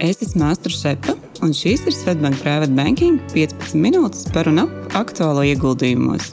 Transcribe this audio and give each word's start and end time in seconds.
Es 0.00 0.22
esmu 0.24 0.46
Astra 0.48 0.72
Šepa, 0.72 1.12
un 1.44 1.50
šīs 1.52 1.82
ir 1.84 1.92
Svetbank 1.92 2.38
Private 2.40 2.72
Banking 2.72 3.18
15 3.34 3.76
minūtes 3.76 4.22
par 4.32 4.48
un 4.48 4.62
ap 4.62 4.94
aktuālo 4.96 5.42
ieguldījumos. 5.44 6.30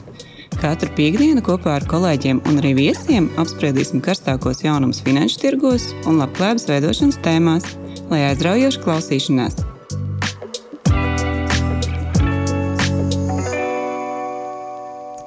Katru 0.56 0.88
piekdienu 0.96 1.42
kopā 1.44 1.74
ar 1.76 1.84
kolēģiem 1.90 2.40
un 2.48 2.62
arī 2.62 2.70
viesiem 2.78 3.26
apspriedīsim 3.36 4.00
karstākos 4.00 4.62
jaunumus 4.64 5.02
finanšu 5.04 5.42
tirgos 5.42 5.84
un 6.08 6.16
labklājības 6.16 6.64
veidošanas 6.70 7.20
tēmās, 7.26 7.66
lai 8.08 8.22
aizraujoši 8.30 8.80
klausīšanās. 8.86 9.60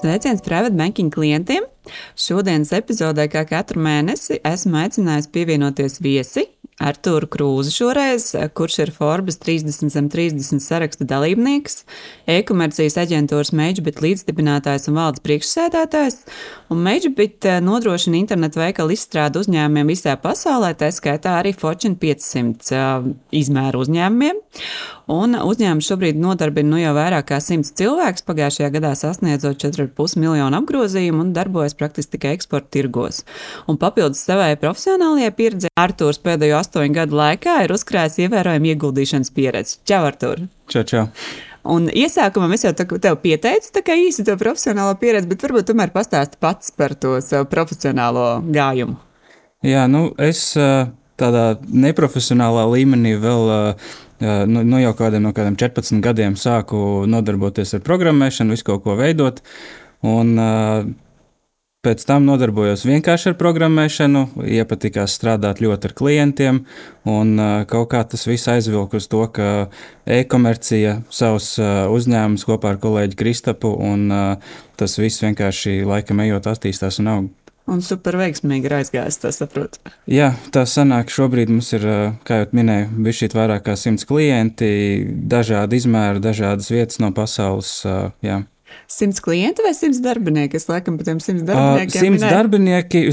Sveiciens 0.01 0.41
Private 0.41 0.73
Banking 0.81 1.13
klientiem! 1.13 1.69
Šodienas 2.17 2.73
epizodē, 2.73 3.27
kā 3.29 3.45
katru 3.45 3.85
mēnesi, 3.85 4.39
esmu 4.41 4.81
aicinājusi 4.81 5.29
pievienoties 5.29 6.01
viesi, 6.01 6.47
Artūru 6.81 7.29
Krūzi 7.29 7.73
šoreiz, 7.75 8.31
kurš 8.57 8.77
ir 8.85 8.91
Forbes 8.95 9.37
30 9.41 9.91
zem 9.93 10.07
30 10.09 10.63
saraksta 10.63 11.05
dalībnieks, 11.07 11.83
e-komercijas 12.29 12.97
aģentūras 13.03 13.53
Meģibit 13.57 14.01
līdzdibinātājs 14.01 14.89
un 14.89 14.97
valdes 14.97 15.21
priekšsēdētājs, 15.25 16.17
un 16.73 16.81
Meģibit 16.85 17.49
eh, 17.49 17.59
nodrošina 17.63 18.17
internetu 18.17 18.63
veikalu 18.63 18.95
izstrādu 18.95 19.43
uzņēmumiem 19.45 19.93
visā 19.93 20.15
pasaulē, 20.21 20.73
tā 20.79 20.89
skaitā 20.95 21.37
arī 21.41 21.53
Fortune 21.57 21.99
500 22.01 22.73
uh, 22.73 23.11
izmēru 23.35 23.85
uzņēmumiem. 23.85 24.41
Un 25.11 25.35
uzņēmums 25.35 25.87
šobrīd 25.91 26.19
nodarbina 26.21 26.71
nu 26.71 26.79
jau 26.79 26.93
vairāk 26.95 27.27
kā 27.31 27.39
100 27.43 27.73
cilvēkus, 27.77 28.23
pagājušajā 28.27 28.69
gadā 28.77 28.93
sasniedzot 28.95 29.59
4,5 29.59 30.17
miljonu 30.21 30.61
apgrozījumu 30.61 31.25
un 31.25 31.33
darbojas 31.35 31.75
praktiski 31.77 32.15
tikai 32.15 32.35
eksporta 32.37 32.71
tirgos. 32.77 33.23
Un 33.67 33.79
papildus 33.81 34.23
savai 34.23 34.53
profesionālajai 34.61 35.33
pieredzei, 35.35 35.73
Artūrs 35.79 36.21
pēdējo 36.23 36.61
astoņu 36.71 36.95
gadu 36.95 37.17
laikā 37.19 37.65
ir 37.65 37.73
uzkrājis 37.75 38.21
ievērojumu 38.25 38.71
ieguldīšanas 38.71 39.31
pieredzi. 39.35 39.79
Čau, 39.87 40.05
Artūr! 40.07 40.45
Čau, 40.71 40.83
čau! 40.87 41.07
Un 41.67 41.89
iesākumā 41.91 42.47
es 42.55 42.63
jau 42.63 42.71
tev 42.73 43.17
pieteicu, 43.21 43.69
tā 43.75 43.83
kā 43.85 43.93
īsi 43.99 44.23
to 44.25 44.33
profesionālo 44.39 44.95
pieredzi, 44.97 45.29
bet 45.29 45.43
varbūt 45.43 45.67
tomēr 45.69 45.91
pastāsti 45.93 46.39
pats 46.41 46.71
par 46.73 46.95
to 46.95 47.19
savu 47.21 47.45
profesionālo 47.51 48.39
gājumu. 48.55 48.95
Jā, 49.67 49.83
nu 49.91 50.07
es 50.17 50.55
tādā 51.21 51.43
neprofesionālā 51.67 52.63
līmenī 52.71 53.13
vēl 53.21 53.45
nu, 54.49 54.63
nu 54.63 54.81
jau 54.81 54.95
kādiem, 54.97 55.27
no 55.27 55.35
kādiem 55.37 55.59
14 55.59 56.01
gadiem 56.01 56.39
sāku 56.39 57.03
nodarboties 57.09 57.75
ar 57.77 57.85
programmēšanu, 57.85 58.55
visu 58.55 58.71
kaut 58.71 58.87
ko 58.87 58.97
veidot. 58.97 59.43
Un, 60.07 60.33
Pēc 61.81 62.03
tam 62.05 62.27
nodarbojos 62.29 62.83
vienkārši 62.85 63.31
ar 63.31 63.35
programmēšanu, 63.39 64.19
iepatikās 64.53 65.15
strādāt 65.17 65.63
ļoti 65.65 65.87
ar 65.89 65.93
klientiem, 65.97 66.59
un 67.09 67.31
kaut 67.71 67.87
kā 67.89 68.03
tas 68.05 68.27
viss 68.29 68.45
aizvilka 68.53 68.99
uz 69.01 69.07
to, 69.09 69.23
ka 69.33 69.47
e-komercija 70.05 70.99
savus 71.09 71.55
uzņēmumus 71.57 72.45
kopā 72.45 72.75
ar 72.75 72.77
kolēģi 72.83 73.17
Kristapu, 73.17 73.73
un 73.73 74.13
tas 74.77 74.93
viss 75.01 75.25
vienkārši 75.25 75.79
laikam 75.89 76.21
ejot 76.21 76.51
attīstās 76.53 77.01
un 77.01 77.11
aug. 77.15 77.33
Un 77.73 77.81
super 77.81 78.19
veiksmīgi 78.21 78.69
ir 78.69 78.77
aizgājis, 78.83 79.17
tas 79.25 79.41
saprot. 79.41 79.81
Jā, 80.05 80.35
tā 80.53 80.67
sanāk, 80.69 81.09
šobrīd 81.09 81.49
mums 81.49 81.73
ir, 81.79 81.89
kā 82.29 82.43
jau 82.43 82.51
minēju, 82.61 82.93
bija 83.07 83.23
šī 83.23 83.33
vairāk 83.33 83.65
kā 83.71 83.79
simts 83.79 84.05
klienti, 84.05 84.69
dažādi 85.33 85.81
izmēri, 85.81 86.21
dažādas 86.29 86.69
vietas 86.69 87.01
no 87.01 87.09
pasaules. 87.09 87.79
Jā. 88.21 88.43
Simts 88.91 89.21
klienti 89.23 89.63
vai 89.65 89.73
simts 89.77 90.01
darbinieki? 90.03 90.59
Es 90.59 90.67
laikam 90.69 90.97
par 90.99 91.07
tiem 91.07 91.21
simts 91.23 91.45
darbiniekiem. 91.47 91.93
Uh, 91.93 92.05
simts 92.05 92.25
darbinieki, 92.25 93.03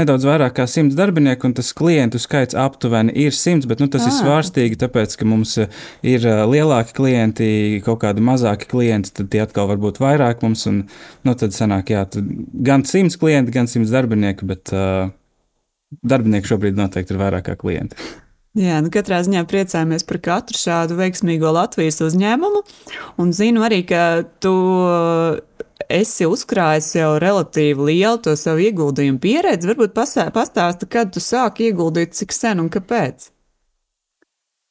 nedaudz 0.00 0.26
vairāk 0.28 0.56
kā 0.58 0.66
simts 0.70 0.98
darbinieku, 0.98 1.50
un 1.50 1.56
tas 1.58 1.70
klientu 1.76 2.20
skaits 2.22 2.58
aptuveni 2.58 3.14
ir 3.26 3.36
simts, 3.36 3.68
bet 3.70 3.82
nu, 3.82 3.90
tas 3.92 4.06
ah. 4.06 4.10
ir 4.10 4.16
svārstīgi, 4.18 4.80
tāpēc, 4.80 5.16
ka 5.20 5.28
mums 5.28 5.56
ir 5.60 6.26
lielāki 6.50 6.96
klienti, 6.96 7.50
kaut 7.86 8.02
kādi 8.04 8.24
mazāki 8.24 8.70
klienti, 8.70 9.14
tad 9.20 9.30
tie 9.32 9.44
atkal 9.44 9.70
var 9.70 9.80
būt 9.82 10.02
vairāk 10.02 10.44
mums, 10.46 10.66
un 10.70 10.82
nu, 11.26 11.36
tad 11.38 11.56
sanāk, 11.56 11.94
jā, 11.94 12.06
tad 12.10 12.26
gan 12.66 12.86
simts 12.88 13.18
klienti, 13.20 13.54
gan 13.54 13.70
simts 13.70 13.92
darbinieku, 13.94 14.48
bet 14.50 14.74
uh, 14.74 15.12
darbinieku 16.06 16.54
šobrīd 16.54 16.78
noteikti 16.78 17.16
ir 17.16 17.22
vairāk 17.22 17.48
kā 17.50 17.56
klienti. 17.60 17.98
Jā, 18.58 18.80
nu 18.82 18.90
katrā 18.90 19.20
ziņā 19.22 19.44
priecājamies 19.46 20.02
par 20.08 20.18
katru 20.24 20.58
šādu 20.58 20.96
veiksmīgo 20.98 21.52
Latvijas 21.54 22.00
uzņēmumu. 22.02 22.64
Un 23.22 23.30
zinu 23.36 23.62
arī, 23.62 23.84
ka 23.86 24.24
tu 24.42 24.54
esi 25.86 26.26
uzkrājis 26.26 26.88
jau 26.98 27.12
relatīvi 27.22 27.86
lielu 27.92 28.18
to 28.24 28.34
savu 28.38 28.64
ieguldījumu 28.66 29.22
pieredzi. 29.22 29.70
Varbūt 29.70 29.94
pastāsti, 29.94 30.88
kad 30.90 31.12
tu 31.14 31.22
sāki 31.22 31.70
ieguldīt, 31.70 32.16
cik 32.18 32.34
sen 32.34 32.64
un 32.64 32.72
kāpēc? 32.74 33.30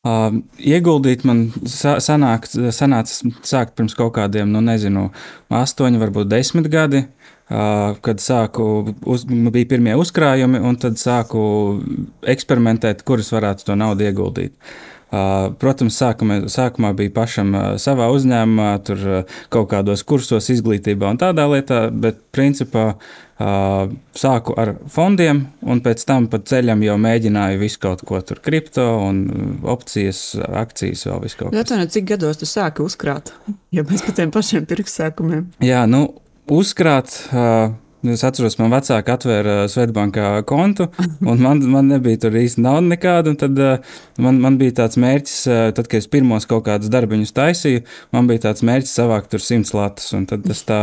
Uh, 0.07 0.41
ieguldīt 0.59 1.25
man 1.27 1.47
sanāk, 1.67 2.47
sanāca 2.51 3.31
sākt 3.47 3.75
pirms 3.79 3.95
kaut 3.99 4.13
kādiem, 4.15 4.47
nu, 4.51 4.61
nezinu, 4.63 5.09
astoņi, 5.51 5.99
varbūt 5.99 6.29
desmit 6.31 6.69
gadi 6.71 7.05
kad 7.49 8.21
sāku, 8.21 8.93
uz, 9.09 9.25
bija 9.25 9.71
pirmie 9.73 9.95
uzkrājumi, 9.97 10.61
un 10.61 10.77
tad 10.81 11.01
sāku 11.01 11.41
eksperimentēt, 12.29 13.01
kuras 13.07 13.33
varētu 13.33 13.71
to 13.71 13.77
naudu 13.79 14.05
ieguldīt. 14.05 14.53
Protams, 15.09 15.95
sākumā, 15.97 16.43
sākumā 16.53 16.91
bija 16.93 17.09
pašam 17.15 17.55
savā 17.81 18.11
uzņēmumā, 18.13 18.67
tur 18.85 18.99
kaut 19.49 19.71
kādos 19.71 20.03
kursos, 20.05 20.51
izglītībā 20.53 21.09
un 21.09 21.17
tādā 21.17 21.47
lietā, 21.49 21.87
bet 21.89 22.21
principā 22.35 22.91
sāku 23.39 24.53
ar 24.59 24.75
fondiem, 24.91 25.41
un 25.65 25.81
pēc 25.81 26.05
tam 26.05 26.27
pa 26.29 26.37
ceļam 26.51 26.85
jau 26.85 26.99
mēģināju 27.01 27.61
visu 27.63 27.81
kaut 27.81 28.05
ko 28.05 28.21
tur, 28.21 28.43
kripto 28.45 28.85
un 29.01 29.25
opcijas, 29.63 30.35
akcijas, 30.37 31.07
vēl 31.09 31.21
visu 31.25 31.41
kaut 31.41 31.49
ko. 31.49 31.57
Jautājot, 31.57 31.95
cik 31.95 32.09
gados 32.13 32.43
tu 32.43 32.49
sāki 32.49 32.85
uzkrāt, 32.85 33.33
ja 33.73 33.87
mēs 33.87 34.05
pa 34.05 34.13
tiem 34.13 34.29
pašiem 34.35 34.69
pirkssākumiem? 34.69 35.47
Jā, 35.65 35.87
nu, 35.89 36.05
uzkrāt. 36.49 37.29
Uh, 37.31 37.71
Es 37.99 38.21
atceros, 38.23 38.55
man 38.55 38.71
vecāki 38.71 39.11
atvēra 39.11 39.65
Svetbankā 39.67 40.27
kontu, 40.47 40.85
un 41.19 41.41
man, 41.43 41.59
man 41.67 41.89
nebija 41.91 42.21
tur 42.23 42.37
īsti 42.39 42.61
nauda 42.63 42.85
nekāda. 42.93 43.33
Tad 43.41 43.57
man, 44.23 44.37
man 44.39 44.55
bija 44.61 44.77
tāds 44.77 44.95
mērķis, 45.03 45.33
tad, 45.75 45.89
kad 45.91 45.99
es 45.99 46.07
pirmos 46.07 46.47
kaut 46.47 46.63
kādus 46.69 46.87
darbiņus 46.93 47.35
taisīju, 47.35 47.81
man 48.15 48.29
bija 48.29 48.45
tāds 48.45 48.63
mērķis 48.63 48.93
savākt 49.01 49.27
tur 49.33 49.43
100 49.43 49.75
latus. 49.75 50.13
Tad 50.31 50.47
tas 50.47 50.63
tā 50.69 50.79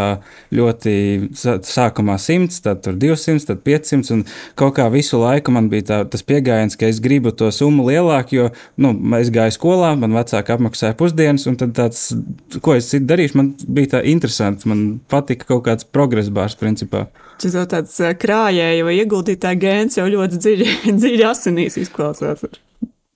ļoti 0.52 0.92
sākumā 1.64 2.18
100, 2.20 2.60
tad 2.66 2.90
200, 3.00 3.48
tad 3.48 3.64
500. 3.64 4.12
Un 4.12 4.26
kaut 4.60 4.76
kā 4.76 4.90
visu 4.92 5.22
laiku 5.22 5.56
man 5.56 5.72
bija 5.72 5.88
tā, 5.88 6.02
tas 6.12 6.26
pieejams, 6.26 6.76
ka 6.76 6.92
es 6.92 7.00
gribu 7.00 7.32
to 7.32 7.48
summu 7.48 7.88
lielāku, 7.88 8.42
jo 8.42 8.50
nu, 8.76 8.92
es 9.22 9.32
gāju 9.32 9.56
skolā, 9.56 9.94
man 9.96 10.12
vecāki 10.18 10.52
apmaksāja 10.52 10.98
pusdienas, 11.00 11.48
un 11.48 11.56
tad 11.64 11.72
tāds, 11.80 12.10
ko 12.60 12.76
es 12.76 12.92
citu 12.92 13.08
darīšu, 13.08 13.40
man 13.40 13.54
bija 13.64 13.96
tā 13.96 14.04
interesanti. 14.04 14.68
Man 14.68 14.86
patika 15.08 15.48
kaut 15.54 15.64
kāds 15.70 15.88
progress 15.88 16.28
bārs 16.28 16.60
principā. 16.60 17.05
Šis 17.42 17.56
jau 17.58 17.64
tāds 17.68 17.96
eh, 18.00 18.14
krājēju 18.16 18.86
vai 18.86 18.94
ieguldītāju 19.00 19.60
gēns 19.60 19.98
jau 19.98 20.06
ļoti 20.08 20.40
dziļi, 20.40 20.68
dziļi 21.00 21.26
asinīs 21.28 21.76
izklausās. 21.82 22.46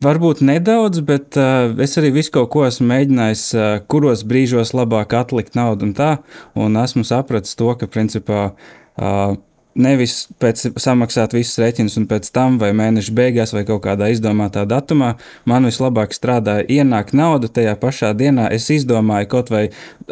Varbūt 0.00 0.40
nedaudz, 0.40 1.02
bet 1.04 1.36
uh, 1.36 1.74
es 1.84 1.98
arī 2.00 2.08
visu 2.14 2.32
kaut 2.32 2.48
ko 2.54 2.62
esmu 2.64 2.86
mēģinājis, 2.88 3.42
uh, 3.52 3.66
kuros 3.84 4.22
brīžos 4.24 4.72
labāk 4.72 5.12
atlikt 5.18 5.58
naudu 5.58 5.90
un 5.90 5.92
tā, 5.96 6.14
un 6.56 6.78
esmu 6.80 7.04
sapratis 7.04 7.52
to, 7.60 7.68
ka 7.76 7.88
principā 7.92 8.46
uh, 8.48 9.34
Nevis 9.80 10.26
pēc 10.42 10.66
samaksāt 10.80 11.34
visus 11.36 11.58
rēķinus 11.60 11.96
un 12.00 12.06
pēc 12.10 12.28
tam, 12.34 12.58
vai 12.60 12.70
mēneša 12.76 13.14
beigās, 13.16 13.54
vai 13.56 13.64
kaut 13.68 13.82
kādā 13.86 14.10
izdomātā 14.12 14.66
datumā, 14.68 15.14
man 15.48 15.68
vislabāk 15.68 16.14
strādāja 16.16 16.66
ienākt 16.80 17.14
nauda 17.16 17.48
tajā 17.48 17.76
pašā 17.80 18.12
dienā. 18.18 18.48
Es 18.52 18.68
izdomāju, 18.72 19.30
kaut 19.32 19.52
vai 19.52 19.64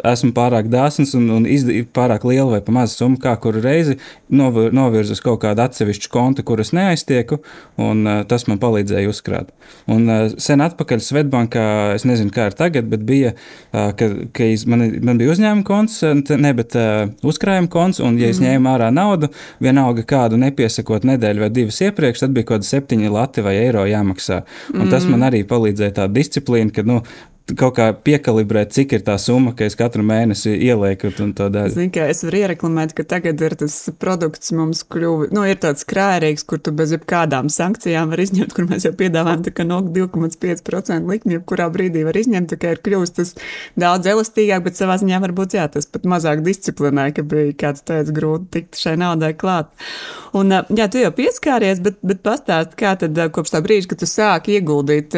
esmu 0.05 0.31
pārāk 0.35 0.69
dāsns 0.71 1.13
un, 1.17 1.29
un 1.37 1.47
pārāk 1.95 2.25
liela 2.27 2.55
vai 2.55 2.61
pa 2.65 2.73
maza 2.75 2.97
summa, 2.97 3.19
kā 3.21 3.35
kuru 3.41 3.61
reizi 3.63 3.97
novir, 4.29 4.73
novirzu 4.75 5.15
uz 5.17 5.23
kaut 5.23 5.41
kādu 5.43 5.63
atsevišķu 5.65 6.11
kontu, 6.13 6.45
kuras 6.47 6.71
neaiztieku, 6.75 7.39
un 7.81 8.03
uh, 8.07 8.21
tas 8.29 8.45
man 8.49 8.61
palīdzēja 8.61 9.11
uzkrāt. 9.11 9.51
Un 9.89 10.05
uh, 10.09 10.25
sen 10.41 10.63
atpakaļ 10.65 11.03
Svetbankā, 11.03 11.65
es 11.97 12.05
nezinu, 12.07 12.33
kā 12.35 12.49
ir 12.49 12.57
tagad, 12.57 12.89
bet 12.91 13.05
bija, 13.07 13.33
uh, 13.35 13.91
ka, 13.97 14.09
ka 14.35 14.49
iz, 14.53 14.65
man, 14.69 14.85
man 15.05 15.21
bija 15.21 15.35
uzņēmuma 15.35 15.67
konts, 15.67 16.01
ne, 16.29 16.53
bet 16.57 16.77
uh, 16.79 17.09
uzkrājuma 17.25 17.71
konts, 17.71 18.01
un 18.03 18.19
ja 18.21 18.31
es 18.31 18.41
mm. 18.41 18.49
ņēmu 18.49 18.73
ārā 18.73 18.91
naudu, 18.95 19.31
vienalga 19.63 20.05
kādu 20.07 20.39
nepiesakot 20.41 21.07
nedēļu 21.09 21.45
vai 21.45 21.49
divas 21.53 21.79
iepriekš, 21.85 22.23
tad 22.23 22.35
bija 22.35 22.47
kaut 22.47 22.59
kādi 22.59 22.69
septiņi 22.69 23.13
lati 23.13 23.43
vai 23.45 23.55
eiro 23.59 23.85
jāmaksā. 23.89 24.41
Un 24.73 24.85
mm. 24.85 24.91
tas 24.93 25.07
man 25.09 25.25
arī 25.29 25.43
palīdzēja 25.47 25.97
tā 26.01 26.07
disciplīna, 26.11 26.73
ka, 26.75 26.85
nu, 26.87 27.01
kaut 27.57 27.75
kā 27.77 27.89
piekalibrēt, 27.93 28.73
cik 28.75 28.93
ir 28.97 29.03
tā 29.07 29.15
summa, 29.21 29.53
ka 29.57 29.67
es 29.67 29.77
katru 29.79 30.03
mēnesi 30.05 30.51
ielieku 30.53 31.11
to 31.15 31.47
daļu. 31.53 31.73
Zini, 31.75 31.91
ka 31.95 32.07
es 32.11 32.23
varu 32.25 32.41
iereklamēt, 32.41 32.93
ka 32.97 33.05
tagad 33.07 33.41
ir 33.45 33.55
tas 33.59 33.75
produkts 34.01 34.53
mums 34.55 34.83
kļuvis, 34.89 35.33
nu, 35.35 35.43
ir 35.49 35.59
tāds 35.61 35.85
krājīgs, 35.89 36.45
kur 36.49 36.61
tu 36.63 36.73
bez 36.75 36.93
jebkādām 36.95 37.51
sankcijām 37.53 38.13
var 38.13 38.23
izņemt, 38.23 38.55
kur 38.55 38.69
mēs 38.69 38.87
jau 38.87 38.93
piedāvājam 38.99 39.45
tā 39.47 39.53
kā 39.55 39.65
no 39.67 39.81
2,5% 39.85 41.09
likmi, 41.09 41.37
jebkurā 41.37 41.69
brīdī 41.73 42.05
var 42.07 42.19
izņemt, 42.19 42.53
tā 42.53 42.59
kā 42.61 42.73
ir 42.75 42.83
kļuvis 42.85 43.15
tas 43.19 43.35
daudz 43.79 44.09
elastīgāk, 44.13 44.65
bet 44.67 44.79
savā 44.79 44.99
ziņā 45.01 45.21
varbūt, 45.25 45.57
jā, 45.59 45.67
tas 45.73 45.89
pat 45.89 46.07
mazāk 46.09 46.43
disciplinē, 46.45 47.09
ka 47.15 47.25
bija, 47.27 47.53
kā 47.59 47.73
tu 47.77 47.85
teici, 47.91 48.15
grūti 48.15 48.51
tikt 48.57 48.81
šai 48.81 48.97
naudai 48.99 49.33
klāt. 49.37 49.71
Un, 50.37 50.53
jā, 50.53 50.89
tu 50.91 51.01
jau 51.01 51.13
pieskāries, 51.15 51.81
bet, 51.83 52.01
bet 52.05 52.21
pastāst, 52.25 52.75
kā 52.79 52.95
tad 52.99 53.17
kopš 53.35 53.55
tā 53.55 53.63
brīža, 53.65 53.93
kad 53.93 54.03
tu 54.03 54.09
sāki 54.09 54.59
ieguldīt, 54.59 55.15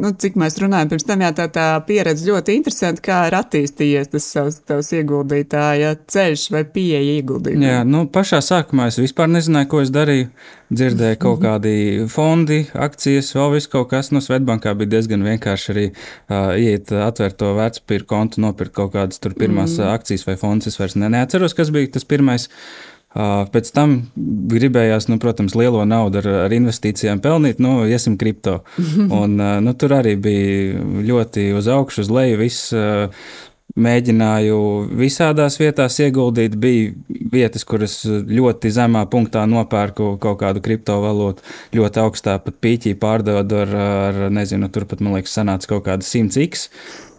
nu, 0.00 0.12
cik 0.16 0.38
mēs 0.40 0.58
runājam, 0.62 0.90
pirms 0.92 1.06
tam 1.08 1.24
jā, 1.24 1.30
tā, 1.36 1.46
tā 1.52 1.66
pieredze 1.86 2.28
ļoti 2.28 2.56
interesanti, 2.58 3.04
kā 3.04 3.22
ir 3.28 3.36
attīstījies 3.38 4.12
tas 4.14 4.28
savs, 4.34 4.60
tavs 4.68 4.92
ieguldītāja 4.96 5.94
ceļš 6.10 6.46
vai 6.54 6.64
pieeja 6.74 7.18
ieguldījumam. 7.18 7.66
Jā, 7.66 7.82
nu, 7.88 8.06
pašā 8.12 8.40
sākumā 8.44 8.88
es 8.90 9.00
vispār 9.00 9.30
nezināju, 9.32 9.70
ko 9.70 9.84
es 9.84 9.92
darīju. 9.94 10.30
Dzirdēju 10.70 11.16
kaut 11.18 11.40
mhm. 11.40 11.46
kādi 11.48 12.04
fondi, 12.06 12.60
akcijas, 12.78 13.32
vēl 13.34 13.56
viss 13.56 13.70
kaut 13.70 13.88
kas. 13.90 14.12
No 14.12 14.20
nu, 14.20 14.22
Svetbankā 14.22 14.70
bija 14.78 14.92
diezgan 14.92 15.24
vienkārši 15.26 15.72
arī 15.72 15.86
uh, 15.90 16.52
iet, 16.54 16.92
atvērt 16.94 17.40
to 17.42 17.50
vērtspapīru 17.58 18.06
kontu, 18.12 18.44
nopirkt 18.44 18.76
kaut 18.76 18.92
kādas 18.94 19.18
tur 19.18 19.34
pirmās 19.34 19.74
mm. 19.80 19.88
akcijas 19.96 20.28
vai 20.28 20.36
fondus. 20.38 20.70
Es 20.70 20.78
vairs 20.78 20.94
ne, 20.94 21.10
neatceros, 21.10 21.56
kas 21.58 21.74
bija 21.74 21.90
tas 21.96 22.06
pirmais. 22.06 22.46
Pēc 23.10 23.72
tam 23.74 23.96
gribējās, 24.16 25.08
nu, 25.10 25.18
protams, 25.18 25.56
lielo 25.58 25.82
naudu 25.88 26.20
ar, 26.20 26.28
ar 26.44 26.52
investīcijām 26.54 27.18
pelnīt, 27.22 27.58
nu, 27.58 27.80
iesim 27.90 28.14
kripto. 28.20 28.60
Un, 29.20 29.34
nu, 29.34 29.74
tur 29.74 29.96
arī 29.98 30.14
bija 30.14 30.82
ļoti 31.08 31.50
uz 31.58 31.70
augšu, 31.70 32.04
uz 32.04 32.12
leju. 32.14 32.38
Viss, 32.44 32.74
mēģināju 33.78 34.60
visādās 34.98 35.58
vietās 35.60 35.98
ieguldīt. 36.02 36.56
Bija 36.60 36.94
vietas, 37.32 37.66
kuras 37.66 38.00
ļoti 38.06 38.72
zemā 38.74 39.04
punktā 39.10 39.44
nopērku 39.50 40.14
kaut 40.22 40.40
kādu 40.42 40.62
kriptovalūtu, 40.64 41.44
ļoti 41.76 42.02
augstā 42.02 42.38
pat 42.44 42.58
pīķī 42.62 42.96
pārdodu 43.00 43.62
ar, 43.64 43.76
ar 43.76 44.24
nezinu, 44.34 44.70
turpat 44.72 45.02
man 45.04 45.18
liekas, 45.18 45.34
sanāca 45.38 45.74
kaut 45.74 45.86
kāda 45.90 46.06
100 46.06 46.46
x. 46.46 46.68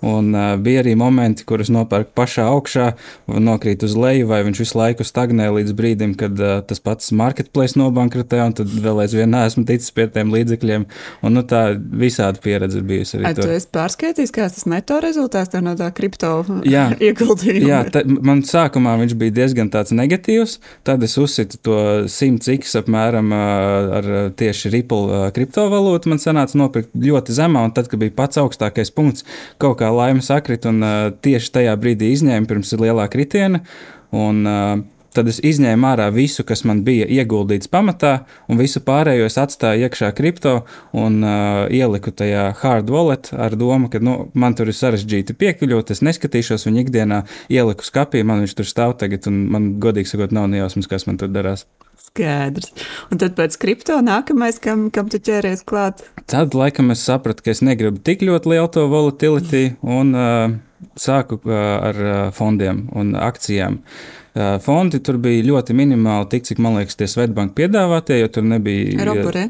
Un 0.02 0.34
uh, 0.34 0.56
bija 0.58 0.82
arī 0.82 0.96
momenti, 0.98 1.46
kurus 1.46 1.70
nopērku 1.74 2.16
pašā 2.18 2.48
augšā, 2.50 2.88
nokrīt 3.30 3.84
uz 3.86 3.94
leju, 3.94 4.26
vai 4.32 4.42
viņš 4.48 4.62
visu 4.64 4.78
laiku 4.80 5.06
stagnē 5.06 5.52
līdz 5.54 5.76
brīdim, 5.78 6.16
kad 6.18 6.40
uh, 6.42 6.56
tas 6.66 6.82
pats 6.82 7.12
marketplace 7.14 7.78
nobankrotē, 7.78 8.40
un 8.48 8.56
tad 8.58 8.72
vēl 8.82 9.04
aizvien 9.04 9.30
neesmu 9.30 9.64
ticis 9.70 9.94
pie 9.94 10.08
tiem 10.10 10.34
līdzekļiem. 10.34 10.88
Un, 11.22 11.36
nu, 11.38 11.44
tā 11.46 11.62
visāda 11.78 12.42
pieredze 12.42 12.82
ir 12.82 12.88
bijusi 12.90 13.20
arī. 13.20 13.28
Ai, 13.30 13.36
tur. 13.38 13.46
tu 13.46 13.54
esi 13.60 13.70
pārskaitījis, 13.78 14.34
kāds 14.34 14.58
tas 14.58 14.68
neto 14.74 14.98
rezultāts 15.06 15.62
no 15.62 15.76
tā 15.78 15.92
kripto 15.94 16.32
jā, 16.66 16.88
ieguldījuma? 16.98 17.70
Jā, 17.70 17.84
tā, 17.94 18.02
man 18.08 18.42
sākumā 18.48 18.96
viņš 19.04 19.16
bija 19.22 19.38
diezgan 19.44 19.70
tāds 19.74 19.94
negatīvs, 19.94 20.58
tad 20.88 21.06
es 21.06 21.14
uzsitu 21.22 21.62
to 21.62 21.78
100 22.10 22.58
x 22.58 22.74
apmēram 22.82 23.30
uh, 23.38 23.94
ar 24.00 24.10
tieši 24.40 24.74
Ripple 24.74 25.30
kriptovalūtu. 25.36 26.10
Man 26.10 26.24
sanāca 26.24 26.58
nopirkt 26.58 26.90
ļoti 26.98 27.38
zemā, 27.38 27.68
un 27.68 27.78
tad, 27.78 27.92
kad 27.92 28.02
bija 28.02 28.18
pats 28.18 28.42
augstākais 28.42 28.94
punkts, 28.96 29.28
kaut 29.62 29.78
kā 29.78 29.91
laime 29.96 30.24
sakrit, 30.26 30.66
un 30.70 30.82
uh, 30.86 31.10
tieši 31.24 31.54
tajā 31.58 31.76
brīdī 31.82 32.12
izņēmu 32.16 32.50
pirms 32.50 32.74
lielā 32.82 33.08
kritiena. 33.12 33.64
Un, 34.12 34.42
uh, 34.48 34.82
Tad 35.12 35.28
es 35.28 35.42
izņēmu 35.44 35.88
ārā 35.90 36.06
visu, 36.16 36.46
kas 36.48 36.64
man 36.68 36.86
bija 36.88 37.04
ieguldīts 37.12 37.68
pamatā, 37.72 38.22
un 38.48 38.60
visu 38.62 38.80
pārējo 38.86 39.26
es 39.28 39.36
atstāju 39.42 39.84
iekšā 39.84 40.14
kripto 40.16 40.62
un 40.96 41.18
uh, 41.20 41.66
ieliku 41.68 42.14
tajā 42.16 42.46
hard 42.62 42.92
wallet 42.94 43.28
ar 43.36 43.58
domu, 43.60 43.90
ka 43.92 44.00
nu, 44.00 44.30
man 44.32 44.56
tur 44.56 44.72
ir 44.72 44.78
sarežģīti 44.78 45.36
piekļūt, 45.36 45.92
es 45.92 46.04
neskatīšos 46.08 46.64
viņu 46.70 46.86
ikdienā, 46.86 47.26
ieliku 47.52 47.84
skapī, 47.84 48.24
man 48.24 48.46
viņš 48.46 48.56
tur 48.56 48.70
stāv 48.70 48.96
tagad, 49.02 49.28
un 49.28 49.44
man 49.52 49.68
godīgi 49.84 50.14
sakot, 50.14 50.32
nav 50.36 50.48
nejausmas, 50.54 50.88
kas 50.92 51.08
man 51.10 51.20
tur 51.20 51.34
darās. 51.34 51.66
Skaidrs. 52.02 52.72
Un 53.12 53.20
tad 53.20 53.36
pēc 53.36 53.60
kripto 53.60 54.00
nākamais, 54.04 54.62
kam, 54.64 54.88
kam 54.96 55.12
tu 55.12 55.20
ķēries 55.20 55.66
klāt? 55.68 56.06
Tad 56.32 56.56
laikam 56.56 56.96
es 56.96 57.04
sapratu, 57.04 57.44
ka 57.44 57.52
es 57.52 57.64
negribu 57.64 58.00
tik 58.00 58.24
ļoti 58.24 58.56
lielu 58.56 58.72
to 58.72 58.88
volatility 58.92 59.76
un 59.84 60.16
uh, 60.16 60.56
sāku 60.96 61.44
uh, 61.44 61.62
ar 61.92 62.02
uh, 62.02 62.18
fondiem 62.36 62.86
un 62.96 63.14
akcijām. 63.20 63.80
Uh, 63.84 64.18
fondi 64.64 65.02
tur 65.04 65.18
bija 65.22 65.44
ļoti 65.48 65.76
minimāli, 65.76 66.30
tik 66.32 66.46
cik 66.48 66.62
man 66.64 66.80
liekas, 66.80 66.98
tie 67.00 67.08
Svetbanka 67.12 67.58
piedāvātie, 67.58 68.22
jo 68.22 68.30
tur 68.32 68.46
nebija. 68.48 69.04
Robure. 69.08 69.50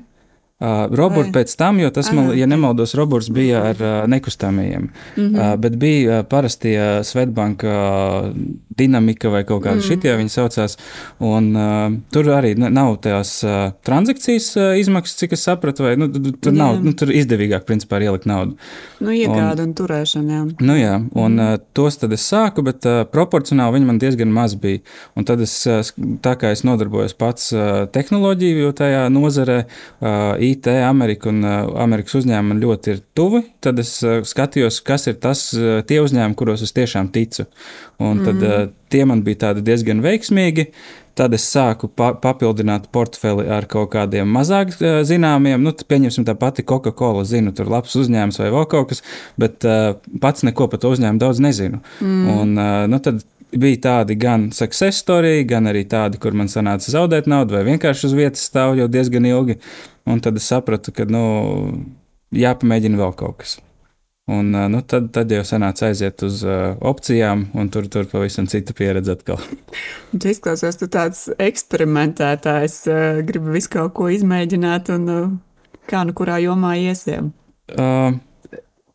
Uh, 0.62 0.86
Roborts 0.94 1.32
pēc 1.34 1.56
tam, 1.58 1.80
jo 1.82 1.90
tas, 1.90 2.12
man, 2.14 2.28
ja 2.38 2.46
nemaldos, 2.46 2.94
Roborts 2.94 3.32
bija 3.34 3.64
ar 3.72 3.80
uh, 3.82 3.94
nekustamajiem, 4.12 4.90
mm 5.16 5.24
-hmm. 5.24 5.54
uh, 5.54 5.56
bet 5.58 5.78
bija 5.82 6.20
uh, 6.20 6.26
parastie 6.30 7.04
Svetbanka 7.04 7.68
uh, 7.68 8.36
dinamika 8.78 9.30
vai 9.30 9.44
kaut 9.44 9.64
kāda 9.64 9.80
mm. 9.80 9.86
šitie 9.88 10.14
viņi 10.18 10.30
saucās. 10.30 10.78
Un, 11.20 11.50
uh, 11.56 11.98
tur 12.14 12.30
arī 12.34 12.54
nav 12.58 12.96
tās 13.04 13.44
uh, 13.44 13.72
transakcijas 13.88 14.52
uh, 14.58 14.80
izmaksas, 14.80 15.18
cik 15.18 15.34
es 15.38 15.44
sapratu, 15.48 15.84
vai 15.84 15.96
nu, 16.00 16.08
tur, 16.14 16.54
nav, 16.54 16.80
nu, 16.84 16.94
tur 16.98 17.12
izdevīgāk 17.14 17.66
principā 17.68 18.02
ielikt 18.04 18.28
naudu. 18.30 18.56
Nu, 19.00 19.12
iegāda 19.12 19.64
un, 19.64 19.72
un 19.72 19.76
turēšana, 19.78 20.38
jā. 20.38 20.44
Nu, 20.60 20.78
jā, 20.80 20.96
un 21.12 21.38
mm. 21.40 21.40
uh, 21.40 21.66
tos 21.78 21.98
tad 22.02 22.14
es 22.14 22.26
sāku, 22.34 22.66
bet 22.68 22.86
uh, 22.90 23.02
proporcionāli 23.12 23.80
viņi 23.80 23.90
man 23.90 24.02
diezgan 24.02 24.34
maz 24.34 24.56
bija. 24.62 24.84
Un 25.18 25.28
tad 25.28 25.42
es, 25.42 25.56
uh, 25.70 25.82
tā 26.22 26.36
kā 26.40 26.54
es 26.56 26.64
nodarbojos 26.68 27.18
pats 27.18 27.52
uh, 27.56 27.86
tehnoloģiju 27.92 28.72
tajā 28.78 29.06
nozarē, 29.14 29.60
uh, 29.66 30.38
IT, 30.52 30.68
Amerika 30.86 31.30
un 31.32 31.42
uh, 31.46 31.70
Amerikas 31.82 32.20
uzņēmumi 32.22 32.62
ļoti 32.62 32.94
ir 32.94 33.02
tuvi, 33.18 33.44
tad 33.64 33.80
es 33.82 33.94
uh, 34.06 34.22
skatījos, 34.28 34.82
kas 34.86 35.08
ir 35.12 35.20
tas, 35.24 35.48
uh, 35.58 35.80
tie 35.88 36.02
uzņēmumi, 36.04 36.38
kuros 36.40 36.64
es 36.66 36.76
tiešām 36.78 37.12
ticu. 37.16 37.48
Un 38.02 38.20
mm. 38.20 38.26
tad 38.28 38.46
uh, 38.48 38.66
tie 38.92 39.06
man 39.10 39.24
bija 39.26 39.54
diezgan 39.60 40.04
veiksmīgi. 40.06 40.72
Tad 41.18 41.34
es 41.36 41.44
sāku 41.44 41.90
pa 41.92 42.14
papildināt 42.16 42.86
portfeli 42.96 43.44
ar 43.52 43.66
kaut 43.70 43.90
kādiem 43.92 44.30
mazāk 44.32 44.72
zināmiem. 44.80 45.60
Nu, 45.60 45.74
pieņemsim, 45.76 46.24
tā 46.26 46.38
pati 46.40 46.64
Coca-Cola. 46.64 47.26
Zinu, 47.28 47.52
tur 47.52 47.68
ir 47.68 47.74
labs 47.74 47.98
uzņēmums 48.00 48.40
vai 48.40 48.48
vēl 48.54 48.68
kaut 48.72 48.94
kas, 48.94 49.04
bet 49.42 49.68
uh, 49.68 49.98
pats 50.24 50.48
neko 50.48 50.70
par 50.72 50.80
to 50.82 50.94
uzņēmumu 50.96 51.22
daudz 51.22 51.44
nezinu. 51.44 51.82
Mm. 52.00 52.32
Un, 52.32 52.56
uh, 52.56 52.88
nu, 52.92 53.02
tad 53.04 53.20
bija 53.58 53.80
tādi 53.86 54.16
gan 54.20 54.50
success 54.56 55.02
story, 55.04 55.42
gan 55.48 55.70
arī 55.72 55.84
tādi, 55.90 56.20
kur 56.22 56.36
man 56.38 56.52
sanāca 56.52 56.92
zaudēt 56.94 57.28
naudu, 57.32 57.58
vai 57.58 57.66
vienkārši 57.68 58.08
uz 58.10 58.16
vietas 58.18 58.46
stāv 58.48 58.78
jau 58.80 58.88
diezgan 58.92 59.28
ilgi. 59.28 59.58
Un 60.10 60.22
tad 60.24 60.40
es 60.40 60.48
sapratu, 60.50 60.94
ka 60.96 61.06
nu, 61.10 61.26
jāpamēģina 62.36 63.00
vēl 63.02 63.14
kaut 63.20 63.42
kas. 63.44 63.60
Un, 64.32 64.54
nu, 64.54 64.80
tad, 64.88 65.10
tad 65.12 65.32
jau 65.34 65.42
sanāca 65.44 65.90
aiziet 65.90 66.22
uz 66.24 66.44
uh, 66.46 66.78
opcijām, 66.88 67.48
un 67.58 67.70
tur 67.74 67.90
tur 67.92 68.06
pavisam 68.08 68.48
cita 68.48 68.74
pieredze 68.78 69.18
atkal. 69.18 69.42
Tu 70.12 70.32
izklausies, 70.32 70.78
tu 70.80 70.88
tāds 70.92 71.26
eksperimentētājs, 71.42 72.78
uh, 72.88 73.22
gribi 73.28 73.58
visu 73.58 73.74
kaut 73.74 73.96
ko 73.98 74.08
izmēģināt, 74.14 74.94
un 74.96 75.10
uh, 75.12 75.34
kā 75.92 76.06
nu 76.08 76.16
kurā 76.16 76.38
jomā 76.44 76.78
iesiem? 76.80 77.34
Uh, 77.74 78.14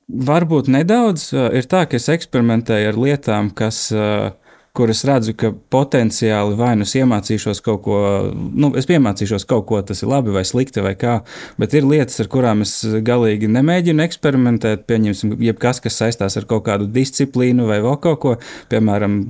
varbūt 0.07 0.71
nedaudz. 0.73 1.29
Ir 1.35 1.69
tā, 1.69 1.85
ka 1.91 1.99
es 2.01 2.09
eksperimentēju 2.17 2.95
ar 2.95 3.01
lietām, 3.07 3.53
kas. 3.53 3.87
Uh, 3.93 4.33
kur 4.77 4.93
es 4.93 5.03
redzu, 5.09 5.35
ka 5.39 5.51
potenciāli 5.73 6.57
vai 6.59 6.75
nu 6.79 6.87
es 6.87 6.95
iemācīšos 6.99 7.63
kaut 7.65 7.83
ko, 7.87 7.99
nu, 8.33 8.73
es 8.79 8.89
iemācīšos 8.93 9.47
kaut 9.49 9.67
ko, 9.71 9.81
tas 9.87 10.03
ir 10.05 10.13
labi 10.13 10.35
vai 10.35 10.45
slikti 10.47 10.85
vai 10.85 10.95
kā, 10.99 11.19
bet 11.61 11.77
ir 11.77 11.89
lietas, 11.89 12.21
ar 12.23 12.31
kurām 12.33 12.65
es 12.67 12.79
galīgi 12.85 13.51
nemēģinu 13.53 14.05
eksperimentēt. 14.07 14.85
Pieņemsim, 14.87 15.37
jebkas, 15.43 15.81
kas 15.85 16.01
saistās 16.03 16.37
ar 16.39 16.49
kaut 16.49 16.67
kādu 16.69 16.89
disciplīnu 16.93 17.69
vai 17.69 17.81
vēl 17.85 17.97
kaut 18.03 18.21
ko, 18.23 18.35
piemēram. 18.73 19.23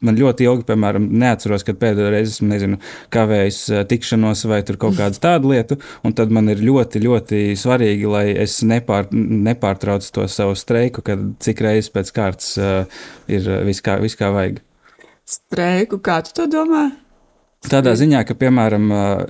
Man 0.00 0.16
ļoti 0.16 0.46
ilgi, 0.46 0.64
piemēram, 0.64 1.10
neatceros, 1.20 1.60
kad 1.68 1.76
pēdējo 1.76 2.08
reizi 2.08 2.30
esmu 2.32 2.46
nezinu, 2.48 2.78
kavējis 3.12 3.58
eh, 3.68 3.82
tikšanos 3.90 4.46
vai 4.48 4.62
kaut 4.70 4.96
kādu 4.96 5.20
tādu 5.20 5.50
lietu. 5.52 5.76
Tad 6.16 6.32
man 6.32 6.48
ir 6.48 6.62
ļoti, 6.64 7.02
ļoti 7.04 7.42
svarīgi, 7.60 8.08
lai 8.08 8.24
es 8.46 8.62
nepār, 8.64 9.10
nepārtraucu 9.12 10.08
to 10.16 10.24
savu 10.32 10.56
streiku, 10.56 11.04
kad 11.04 11.28
cik 11.44 11.60
reizes 11.68 11.92
pēc 11.92 12.14
kārtas 12.16 12.56
uh, 12.56 13.04
ir 13.28 13.52
viss 13.68 13.84
kā, 13.84 14.00
vis 14.00 14.16
kā 14.16 14.32
vajag 14.32 14.62
streiku. 15.30 16.00
Kā 16.02 16.20
tu 16.26 16.34
to 16.36 16.50
domā? 16.50 16.90
Tādā 17.68 17.92
ziņā, 17.92 18.22
ka, 18.24 18.34
piemēram, 18.40 18.86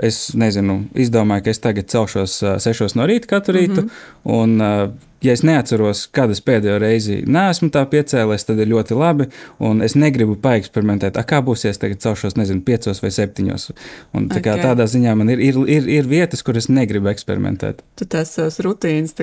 es 0.06 0.28
nezinu, 0.38 0.84
izdomāju, 0.94 1.48
ka 1.48 1.50
es 1.50 1.58
tagad 1.64 1.88
celšos 1.90 2.36
sešos 2.62 2.94
no 2.94 3.06
rīta 3.10 3.26
katru 3.32 3.56
rītu, 3.56 3.82
mm 3.82 3.88
-hmm. 3.88 4.36
un, 4.38 5.00
ja 5.20 5.32
es 5.32 5.42
neatceros, 5.42 6.04
kad 6.14 6.30
es 6.30 6.38
pēdējo 6.40 6.76
reizi 6.78 7.24
neesmu 7.26 7.72
tā 7.74 7.82
piecēlies, 7.90 8.46
tad 8.46 8.62
ir 8.62 8.70
ļoti 8.70 8.94
labi, 8.94 9.26
un 9.58 9.82
es 9.82 9.96
negribu 9.98 10.36
paeksperimentēt, 10.36 11.18
kā 11.26 11.42
būs, 11.42 11.64
ja 11.64 11.74
es 11.74 11.82
tagad 11.82 11.98
celšos, 11.98 12.36
nezinu, 12.36 12.62
piecos 12.62 13.02
vai 13.02 13.10
septiņos. 13.10 13.70
Un, 14.14 14.28
tā 14.28 14.38
okay. 14.38 14.62
Tādā 14.62 14.86
ziņā 14.86 15.16
man 15.16 15.28
ir, 15.30 15.40
ir, 15.40 15.58
ir, 15.66 15.88
ir 15.88 16.06
vietas, 16.06 16.42
kur 16.42 16.56
es 16.56 16.68
negribu 16.68 17.08
eksperimentēt. 17.08 17.82
Tu 17.96 18.06
tās 18.06 18.30
savas 18.34 18.60
rutīnas 18.60 19.14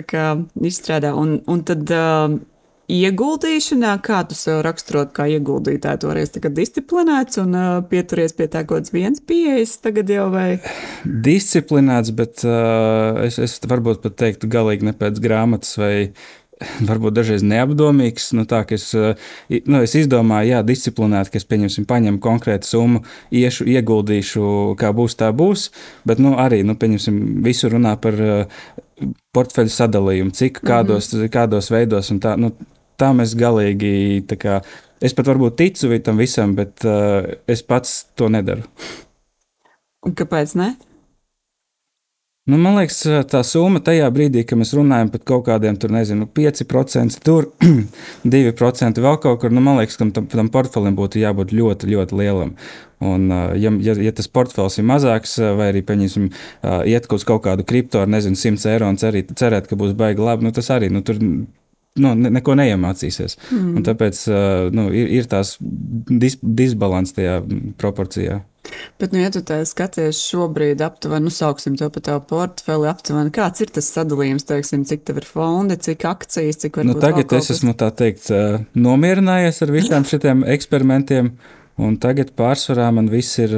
izstrādā, 0.62 1.16
un, 1.16 1.42
un 1.48 1.64
tad. 1.64 1.88
Uh 1.88 2.40
ieguldīšanā, 2.88 3.92
kā 4.04 4.22
tu 4.30 4.36
sev 4.38 4.62
raksturot 4.66 5.12
kā 5.16 5.28
ieguldītāju, 5.36 6.02
toreiz 6.06 6.32
tagad 6.32 6.56
disciplinēts 6.56 7.42
un 7.44 7.56
uh, 7.58 7.68
pieturies 7.90 8.36
pie 8.38 8.48
tā 8.48 8.64
kaut 8.64 8.86
kāds 8.86 8.94
viens 8.96 9.20
pieejas 9.20 9.76
tagad 9.84 10.12
jau 10.12 10.30
vai? 10.32 10.48
Disciplinēts, 11.04 12.14
bet 12.16 12.44
uh, 12.48 13.20
es, 13.28 13.40
es 13.44 13.60
varbūt 13.68 14.04
pat 14.06 14.16
teiktu 14.24 14.50
galīgi 14.52 14.88
ne 14.88 14.96
pēc 14.96 15.20
grāmatas 15.24 15.76
vai 15.82 15.94
varbūt 16.90 17.18
dažreiz 17.18 17.44
neapdomīgs. 17.44 18.32
Nu, 18.38 18.48
tā, 18.50 18.64
es, 18.72 18.88
nu, 18.96 19.84
es 19.84 19.98
izdomāju, 20.00 20.54
jā, 20.56 20.64
disciplinēti, 20.66 21.34
ka 21.34 21.42
es 21.42 21.50
pieņemsim, 21.52 21.90
paņemu 21.92 22.24
konkrētu 22.24 22.72
summu, 22.72 23.04
iešu, 23.36 23.68
ieguldīšu, 23.68 24.48
kā 24.80 24.94
būs, 24.96 25.20
tā 25.20 25.34
būs. 25.36 25.68
Bet 26.08 26.24
nu, 26.24 26.38
arī, 26.40 26.64
nu, 26.64 26.80
pieņemsim, 26.80 27.20
visu 27.46 27.70
runā 27.76 27.98
par 28.00 28.18
portfeļu 29.36 29.70
sadalījumu, 29.76 30.34
cik 30.34 30.64
kādos, 30.66 31.12
mm 31.12 31.20
-hmm. 31.20 31.36
kādos 31.36 31.70
veidos 31.70 32.12
un 32.16 32.24
tā. 32.24 32.34
Nu, 32.40 32.56
tam 33.00 33.22
es 33.24 33.36
galīgi, 33.38 34.26
kā, 34.42 34.60
es 35.02 35.16
pat 35.18 35.30
varbūt 35.30 35.60
ticu 35.62 35.92
tam 36.04 36.20
visam, 36.22 36.56
bet 36.58 36.86
uh, 36.88 37.38
es 37.50 37.64
pats 37.66 38.04
to 38.18 38.30
nedaru. 38.34 38.66
Un 40.06 40.14
kāpēc 40.18 40.54
ne? 40.60 40.76
Nu, 42.48 42.56
man 42.56 42.78
liekas, 42.78 43.02
tā 43.28 43.42
summa 43.44 43.82
tajā 43.84 44.06
brīdī, 44.16 44.46
kad 44.48 44.56
mēs 44.56 44.70
runājam 44.78 45.10
par 45.12 45.20
kaut 45.28 45.42
kādiem, 45.50 45.76
tur 45.76 45.92
nezinu, 45.92 46.30
5%, 46.32 47.18
tur 47.20 47.50
2% 48.36 49.02
vēl 49.04 49.18
kaut 49.20 49.42
kur, 49.42 49.52
nu, 49.52 49.60
man 49.66 49.82
liekas, 49.82 49.98
ka 50.00 50.08
tam, 50.16 50.30
tam 50.32 50.52
portfelim 50.54 50.96
būtu 50.96 51.20
jābūt 51.20 51.52
ļoti, 51.52 51.90
ļoti 51.92 52.20
lielam. 52.22 52.54
Un, 53.04 53.28
ja, 53.60 53.74
ja, 53.84 53.98
ja 54.00 54.16
tas 54.16 54.32
portfels 54.32 54.80
ir 54.80 54.88
mazāks, 54.88 55.36
vai 55.60 55.74
arī, 55.74 55.84
pieņemsim, 55.90 56.32
iet 56.88 57.12
uz 57.12 57.28
kaut 57.28 57.44
kādu 57.50 57.68
kripto 57.68 58.00
ar, 58.06 58.08
nezinu, 58.16 58.40
100 58.40 58.72
eiro 58.72 58.88
un 58.88 59.02
cerīt, 59.02 59.36
cerēt, 59.36 59.68
ka 59.68 59.76
būs 59.76 59.92
baigi 60.00 60.24
labi, 60.24 60.48
nu, 60.48 60.56
tas 60.56 60.72
arī, 60.72 60.88
nu, 60.88 61.04
tur 61.04 61.20
nu, 62.02 62.14
ne, 62.18 62.32
neko 62.38 62.56
neiemācīsies. 62.60 63.38
Mm. 63.52 63.72
Un 63.80 63.88
tāpēc 63.88 64.22
nu, 64.76 64.90
ir, 64.96 65.10
ir 65.20 65.32
tās 65.32 65.56
dis, 65.62 66.38
disbalans 66.42 67.16
tajā 67.18 67.42
proporcijā. 67.82 68.42
Bet, 69.00 69.14
nu, 69.14 69.22
ja 69.22 69.30
tu 69.32 69.42
skaties 69.70 70.20
šobrīd, 70.28 70.82
aptuveni, 70.84 71.28
nu, 71.28 71.34
sauksim 71.34 71.78
to 71.80 71.90
par 71.94 72.04
tavu 72.04 72.24
portfeli, 72.30 72.90
aptuveni, 72.90 73.32
kāds 73.36 73.64
ir 73.64 73.72
tas 73.74 73.90
sadalījums, 73.94 74.48
teiksim, 74.48 74.84
cik 74.90 75.06
tev 75.08 75.22
ir 75.22 75.28
fondi, 75.30 75.78
cik 75.88 76.04
akcijas, 76.10 76.60
cik 76.64 76.82
varbūt 76.82 76.98
nu, 76.98 77.04
tagad 77.04 77.38
es 77.38 77.52
esmu, 77.56 77.76
tā 77.80 77.92
teikt, 77.96 78.32
nomierinājies 78.76 79.62
ar 79.64 79.74
visiem 79.76 80.08
šiem 80.10 80.44
eksperimentiem, 80.58 81.32
un 81.80 82.00
tagad 82.02 82.34
pārsvarā 82.40 82.90
man 82.96 83.12
viss 83.14 83.40
ir 83.44 83.54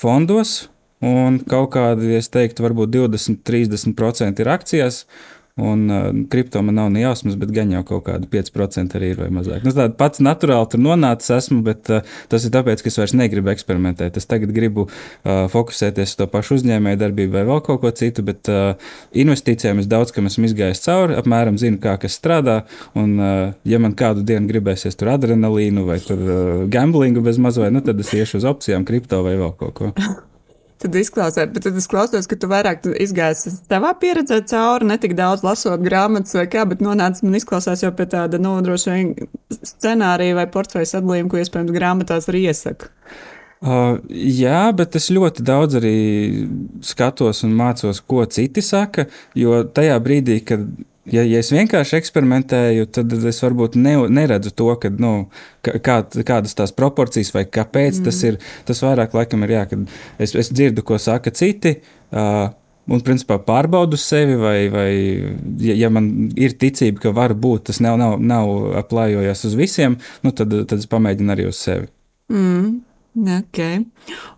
fondos, 0.00 0.56
un 1.04 1.38
kaut 1.46 1.74
kādi, 1.76 2.16
es 2.18 2.30
teiktu, 2.32 2.64
varbūt 2.66 2.94
20-30% 2.96 4.42
ir 4.42 4.52
akcijās, 4.56 5.04
Un 5.56 5.90
uh, 5.90 6.26
kripto 6.28 6.60
man 6.62 6.74
nav 6.74 6.90
ne 6.92 7.00
jausmas, 7.00 7.36
bet 7.40 7.48
gan 7.56 7.70
jau 7.72 7.80
kaut 7.88 8.02
kāda 8.10 8.28
5% 8.28 8.98
arī 8.98 9.14
ir 9.14 9.20
vai 9.22 9.30
mazāk. 9.32 9.62
Nu, 9.64 9.72
tāds 9.72 9.96
pats 9.96 10.20
naturāli 10.20 10.68
tur 10.68 10.82
nonācis 10.84 11.32
esmu, 11.32 11.62
bet 11.64 11.88
uh, 11.88 12.04
tas 12.28 12.44
ir 12.44 12.52
tāpēc, 12.52 12.82
ka 12.84 12.92
es 12.92 13.00
vairs 13.00 13.14
negribu 13.16 13.48
eksperimentēt. 13.54 14.18
Es 14.20 14.28
tagad 14.28 14.52
gribu 14.52 14.84
uh, 14.84 15.46
fokusēties 15.48 16.12
uz 16.12 16.20
to 16.20 16.28
pašu 16.28 16.58
uzņēmēju 16.58 17.00
darbību 17.00 17.38
vai 17.38 17.46
vēl 17.48 17.64
kaut 17.70 17.80
ko 17.86 17.94
citu, 18.02 18.26
bet 18.28 18.52
uh, 18.52 18.92
investīcijām 19.16 19.80
es 19.80 19.88
daudz 19.88 20.12
kam 20.12 20.28
esmu 20.28 20.44
izgājis 20.50 20.84
cauri, 20.84 21.16
apmēram 21.22 21.56
zinu, 21.56 21.80
kā 21.80 21.96
kas 22.04 22.20
strādā. 22.20 22.60
Un, 22.92 23.16
uh, 23.16 23.56
ja 23.64 23.80
man 23.80 23.96
kādu 23.96 24.28
dienu 24.28 24.52
gribēsies 24.52 25.00
tur 25.00 25.14
adrenalīnu 25.16 25.88
vai 25.88 26.02
tur 26.04 26.20
uh, 26.20 26.54
gamblingu 26.68 27.24
bez 27.24 27.40
mazliet, 27.40 27.72
nu, 27.72 27.80
tad 27.80 28.04
es 28.04 28.12
iešu 28.12 28.42
uz 28.42 28.50
opcijām, 28.52 28.84
kripto 28.84 29.24
vai 29.24 29.38
vēl 29.40 29.56
kaut 29.56 29.78
ko. 29.80 29.94
Tad 30.82 30.96
izklausās, 31.00 31.48
bet 31.54 31.64
tad 31.64 31.76
es 31.80 31.86
klausos, 31.88 32.26
ka 32.28 32.36
tu 32.36 32.50
vairāk 32.50 32.82
izgājies 33.00 33.62
savā 33.64 33.94
pieredzē 33.96 34.42
cauri, 34.50 34.88
ne 34.90 34.98
tik 35.00 35.14
daudz 35.16 35.44
lasot 35.46 35.80
grāmatas 35.80 36.36
vai 36.36 36.44
kā, 36.52 36.66
bet 36.68 36.82
nonācis 36.84 37.24
man 37.24 37.38
izklausās 37.38 37.84
jau 37.84 37.92
pie 37.96 38.04
tāda, 38.12 38.40
nu, 38.42 38.58
droši 38.64 38.92
vien 38.92 39.14
scenārija 39.56 40.36
vai 40.36 40.44
portfeļa 40.52 40.90
sadalījuma, 40.90 41.32
ko 41.32 41.40
iespējams 41.40 41.72
grāmatās 41.78 42.28
arī 42.28 42.44
iesaka. 42.50 42.92
Uh, 43.64 43.96
jā, 44.12 44.66
bet 44.76 44.98
es 45.00 45.08
ļoti 45.16 45.46
daudz 45.48 45.78
arī 45.78 45.96
skatos 46.84 47.40
un 47.46 47.56
mācos, 47.56 48.02
ko 48.04 48.26
citi 48.28 48.60
saka. 48.60 49.06
Jo 49.34 49.62
tajā 49.64 49.96
brīdī, 50.04 50.42
kad 50.44 50.68
ja, 51.12 51.22
ja 51.22 51.40
es 51.42 51.52
vienkārši 51.54 51.96
eksperimentēju, 52.00 52.90
tad 52.94 53.12
es 53.16 53.40
varbūt 53.44 53.78
ne, 53.80 53.96
neredzu 54.18 54.52
to, 54.56 54.68
ka, 54.82 54.90
nu, 55.02 55.14
kā, 55.64 56.00
kādas 56.02 56.56
tās 56.58 56.74
proporcijas 56.76 57.32
vai 57.34 57.46
kāpēc 57.46 58.00
mm. 58.00 58.06
tas 58.08 58.22
ir. 58.28 58.38
Tas 58.68 58.82
vairāk 58.84 59.16
laikam 59.16 59.46
ir 59.46 59.56
jā, 59.56 59.64
kad 59.70 59.88
es, 60.18 60.34
es 60.34 60.52
dzirdu, 60.52 60.86
ko 60.86 61.00
saka 61.02 61.34
citi. 61.34 61.78
Uh, 62.12 62.48
Un, 62.86 63.00
principā, 63.02 63.34
pārbaudu 63.42 63.98
sevi, 63.98 64.36
vai, 64.38 64.68
vai 64.70 64.90
ja, 65.58 65.74
ja 65.74 65.88
man 65.90 66.28
ir 66.38 66.52
ticība, 66.54 67.00
ka 67.02 67.10
var 67.16 67.32
būt, 67.34 67.64
tas 67.66 67.80
nav, 67.82 67.96
nav, 67.98 68.14
nav 68.22 68.50
aplājojis 68.78 69.42
uz 69.48 69.56
visiem, 69.58 69.96
nu, 70.22 70.30
tad, 70.30 70.54
tad 70.70 70.78
es 70.78 70.86
pamēģinu 70.92 71.34
arī 71.34 71.48
uz 71.50 71.58
sevi. 71.58 71.88
Mm, 72.30 72.76
okay. 73.40 73.80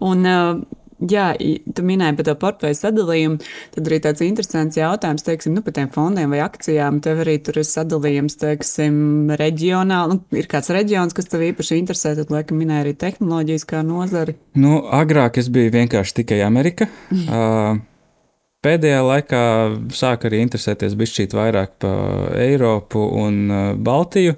Un, 0.00 0.24
uh, 0.24 0.62
Jā, 0.98 1.28
tu 1.38 1.82
minēji 1.86 2.16
par 2.18 2.26
to 2.26 2.34
portfeļu 2.42 2.74
sadalījumu. 2.74 3.36
Tad 3.76 3.86
arī 3.86 3.98
tāds 4.02 4.22
interesants 4.26 4.78
jautājums, 4.80 5.22
teiksim, 5.26 5.54
nu, 5.54 5.62
par 5.62 5.76
tiem 5.76 5.90
fondiem 5.94 6.32
vai 6.34 6.40
akcijām. 6.42 6.98
Tev 7.04 7.22
arī 7.22 7.36
tur 7.46 7.60
ir 7.62 7.68
sadalījums, 7.68 8.34
teiksim, 8.40 8.96
reģionāli. 9.38 10.16
Nu, 10.18 10.38
ir 10.40 10.48
kāds 10.50 10.72
reģions, 10.74 11.14
kas 11.14 11.30
tev 11.30 11.44
īpaši 11.52 11.78
interesē, 11.78 12.16
tad, 12.18 12.32
laikam, 12.34 12.58
minēja 12.58 12.82
arī 12.86 12.96
tehnoloģijas 12.98 13.68
kā 13.70 13.84
nozari. 13.86 14.34
Nu, 14.58 14.80
agrāk 14.98 15.38
es 15.38 15.50
biju 15.54 15.70
vienkārši 15.76 16.18
tikai 16.22 16.40
Amerika. 16.46 16.90
uh, 17.14 17.78
Pēdējā 18.66 19.02
laikā 19.06 19.42
sāku 19.94 20.26
arī 20.26 20.40
interesēties 20.42 20.96
bišķīt 20.98 21.36
vairāk 21.38 21.76
par 21.84 22.34
Eiropu 22.42 23.04
un 23.20 23.44
Baltiju, 23.86 24.34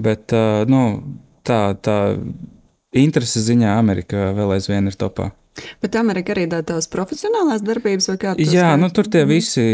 bet 0.00 0.32
uh, 0.32 0.62
nu, 0.64 0.86
tā, 1.44 1.60
tā 1.76 1.98
interese 2.96 3.44
ziņā 3.44 3.76
Amerika 3.76 4.30
vēl 4.32 4.56
aizvien 4.56 4.88
ir 4.88 4.96
topā. 4.96 5.28
Bet 5.82 5.98
Amerika 5.98 6.34
arī 6.34 6.46
ir 6.48 6.66
tās 6.68 6.90
profesionālās 6.92 7.64
darbības, 7.66 8.10
vai 8.12 8.18
kā? 8.22 8.34
Jā, 8.42 8.70
nu, 8.80 8.90
tur 8.94 9.10
tie 9.10 9.24
visi 9.28 9.66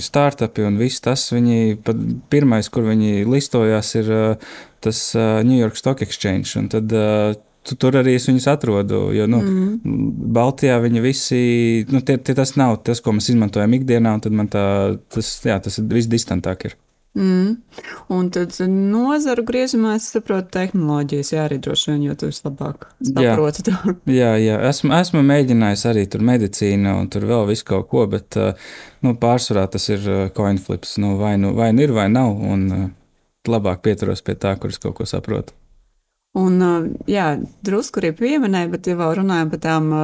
startupi 0.00 0.66
un 0.66 0.78
viss 0.80 1.02
tas, 1.04 1.28
viņi 1.34 1.78
pat 1.86 2.00
pirmais, 2.32 2.70
kur 2.72 2.86
viņi 2.88 3.26
listojās, 3.30 3.94
ir 4.00 4.12
tas 4.84 5.02
New 5.16 5.58
York 5.58 5.78
Stock 5.78 6.04
Exchange. 6.06 6.54
Un 6.60 6.70
tad 6.72 6.92
tu, 7.66 7.76
tur 7.80 7.98
arī 8.00 8.16
es 8.18 8.28
viņus 8.28 8.48
atrodu. 8.52 9.02
Jo 9.16 9.26
nu, 9.30 9.42
mm. 9.42 10.00
Baltijā 10.36 10.78
viņi 10.82 11.04
visi, 11.04 11.42
nu, 11.90 12.02
tie, 12.06 12.18
tie 12.22 12.36
tas 12.38 12.54
nav 12.60 12.80
tas, 12.86 13.02
ko 13.02 13.16
mēs 13.16 13.30
izmantojam 13.32 13.76
ikdienā, 13.78 14.16
un 14.16 14.24
tad 14.24 14.36
man 14.36 14.50
tā, 14.52 14.66
tas, 15.12 15.32
jā, 15.46 15.58
tas 15.62 15.80
ir 15.82 15.88
viss 15.92 16.10
distantāk. 16.12 16.68
Ir. 16.70 16.78
Mm. 17.16 17.56
Un 18.12 18.26
tad 18.28 18.52
nozaru 18.68 19.40
griezumā 19.48 19.94
es 19.96 20.10
saprotu 20.12 20.50
tehnoloģijas, 20.58 21.30
jā, 21.32 21.46
arī 21.48 21.56
droši 21.64 21.94
vien, 21.94 22.02
jo 22.10 22.16
tu 22.20 22.28
vislabāk 22.28 22.90
saproti 23.00 23.64
to. 23.70 23.76
jā, 24.20 24.34
jā, 24.42 24.58
esmu, 24.68 24.92
esmu 24.98 25.22
mēģinājis 25.24 25.86
arī 25.88 26.04
tur 26.12 26.26
medicīnu 26.28 26.92
un 27.00 27.08
tur 27.12 27.24
vēl 27.30 27.46
visu 27.48 27.64
kaut 27.72 27.88
ko, 27.92 28.04
bet 28.12 28.36
nu, 28.36 29.14
pārsvarā 29.22 29.64
tas 29.72 29.88
ir 29.88 30.04
coinflips. 30.36 30.98
Nu, 31.00 31.14
vai, 31.20 31.38
nu, 31.40 31.54
vai 31.56 31.72
nu 31.72 31.86
ir, 31.86 31.96
vai 31.96 32.10
nav, 32.12 32.36
un 32.36 32.90
labāk 33.48 33.80
pieturos 33.86 34.20
pie 34.26 34.36
tā, 34.36 34.52
kuras 34.60 34.80
kaut 34.82 34.98
ko 34.98 35.08
saprotu. 35.08 35.56
Un, 36.36 36.60
jā, 37.08 37.30
drusku 37.64 38.02
arī 38.02 38.12
pieminēja, 38.18 38.68
bet 38.74 38.90
ja 38.90 38.98
vēl 38.98 39.22
runājam 39.22 39.54
par 39.54 39.62
tām 39.64 39.94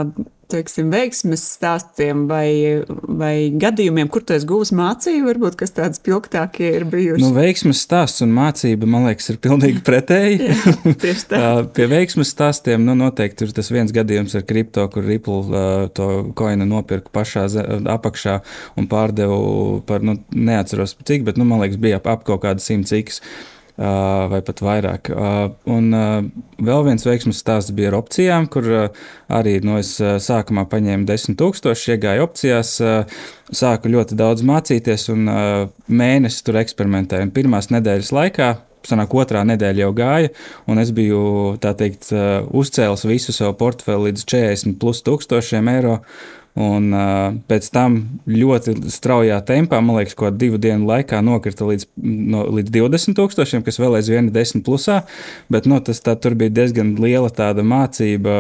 teiksim, 0.52 0.90
veiksmes 0.92 1.42
stāstiem 1.56 2.26
vai, 2.30 2.84
vai 3.08 3.34
gadījumiem, 3.58 4.10
kur 4.12 4.22
tu 4.26 4.36
esi 4.36 4.46
guvis 4.48 4.70
mācību, 4.76 5.24
varbūt 5.30 5.56
kas 5.62 5.74
tāds 5.74 5.98
spilgtākie 6.00 6.70
ir 6.78 6.86
bijuši? 6.92 7.22
Nu, 7.24 7.32
veiksmes 7.34 7.82
stāsts 7.82 8.22
un 8.24 8.30
mācība, 8.36 8.86
man 8.90 9.08
liekas, 9.08 9.32
ir 9.32 9.40
pilnīgi 9.42 9.82
pretēji. 9.86 10.38
Jā, 10.52 10.94
tieši 11.02 11.26
tā. 11.32 11.42
Pie 11.76 11.88
veiksmes 11.90 12.30
stāstiem 12.32 12.86
nu, 12.86 12.94
noteikti 12.98 13.48
ir 13.48 13.56
tas 13.56 13.72
viens 13.74 13.94
gadījums 13.94 14.36
ar 14.38 14.46
kripto, 14.46 14.86
kur 14.92 15.06
Ripple 15.08 15.40
uh, 15.42 15.88
to 15.96 16.08
koinu 16.38 16.68
nopirka 16.68 17.10
pašā 17.14 17.48
apakšā 17.96 18.38
un 18.78 18.86
pārdevu 18.90 19.82
par, 19.88 20.04
nu, 20.06 20.20
neatceros 20.30 20.94
cik, 21.02 21.26
bet, 21.26 21.40
nu, 21.40 21.48
man 21.48 21.64
liekas, 21.64 21.80
bija 21.82 21.98
ap, 21.98 22.06
ap 22.12 22.28
kaut 22.28 22.44
kādu 22.46 22.62
simts 22.62 22.92
ciks 22.92 23.22
vai 23.76 24.40
pat 24.44 24.60
vairāk. 24.62 25.10
Un 25.72 25.86
vēl 26.62 26.82
viens 26.86 27.06
veiksmīgs 27.06 27.40
stāsts 27.40 27.72
bija 27.76 27.92
ar 27.92 27.98
opcijām, 28.02 28.48
kur 28.52 28.68
arī 29.32 29.54
no 29.64 29.76
nu, 29.76 29.78
es 29.80 29.94
sākumā 29.96 30.66
paņēmu 30.70 31.08
10,000, 31.08 31.86
iegāju 31.94 32.26
opcijās, 32.26 32.74
sāku 33.52 33.94
ļoti 33.94 34.18
daudz 34.18 34.44
mācīties 34.46 35.08
un 35.14 35.24
mēnesi 35.88 36.44
tur 36.44 36.60
eksperimentēju. 36.62 37.32
Pirmās 37.32 37.72
nedēļas 37.72 38.12
laikā 38.12 38.52
sanāk, 38.88 39.14
otrā 39.14 39.44
nedēļa 39.46 39.84
jau 39.84 39.92
gāja, 39.96 40.30
un 40.70 40.82
es 40.82 40.92
biju 40.94 41.56
teikt, 41.62 42.10
uzcēlis 42.50 43.06
visu 43.08 43.34
savu 43.34 43.56
portfeli 43.60 44.10
līdz 44.10 44.26
40 44.26 44.78
plus 44.82 45.02
tūkstošiem 45.06 45.70
eiro. 45.76 46.00
Un 46.52 46.90
uh, 46.92 47.32
pēc 47.48 47.70
tam 47.72 47.94
ļoti 48.28 48.74
straujā 48.92 49.38
tempā, 49.48 49.78
man 49.80 49.96
liekas, 49.96 50.16
ko 50.20 50.28
divu 50.28 50.58
dienu 50.60 50.84
laikā 50.90 51.22
nokrita 51.24 51.64
līdz, 51.64 51.86
no, 52.04 52.42
līdz 52.58 52.74
20 52.74 53.16
tūkstošiem, 53.16 53.62
kas 53.64 53.80
vēl 53.80 53.96
aizvien 53.96 54.28
ir 54.28 54.34
10 54.34 54.60
plusā. 54.66 54.98
Bet 55.52 55.64
nu, 55.70 55.78
tas 55.80 56.02
tā, 56.04 56.12
bija 56.36 56.52
diezgan 56.52 56.90
liela 57.00 57.32
mācība, 57.64 58.34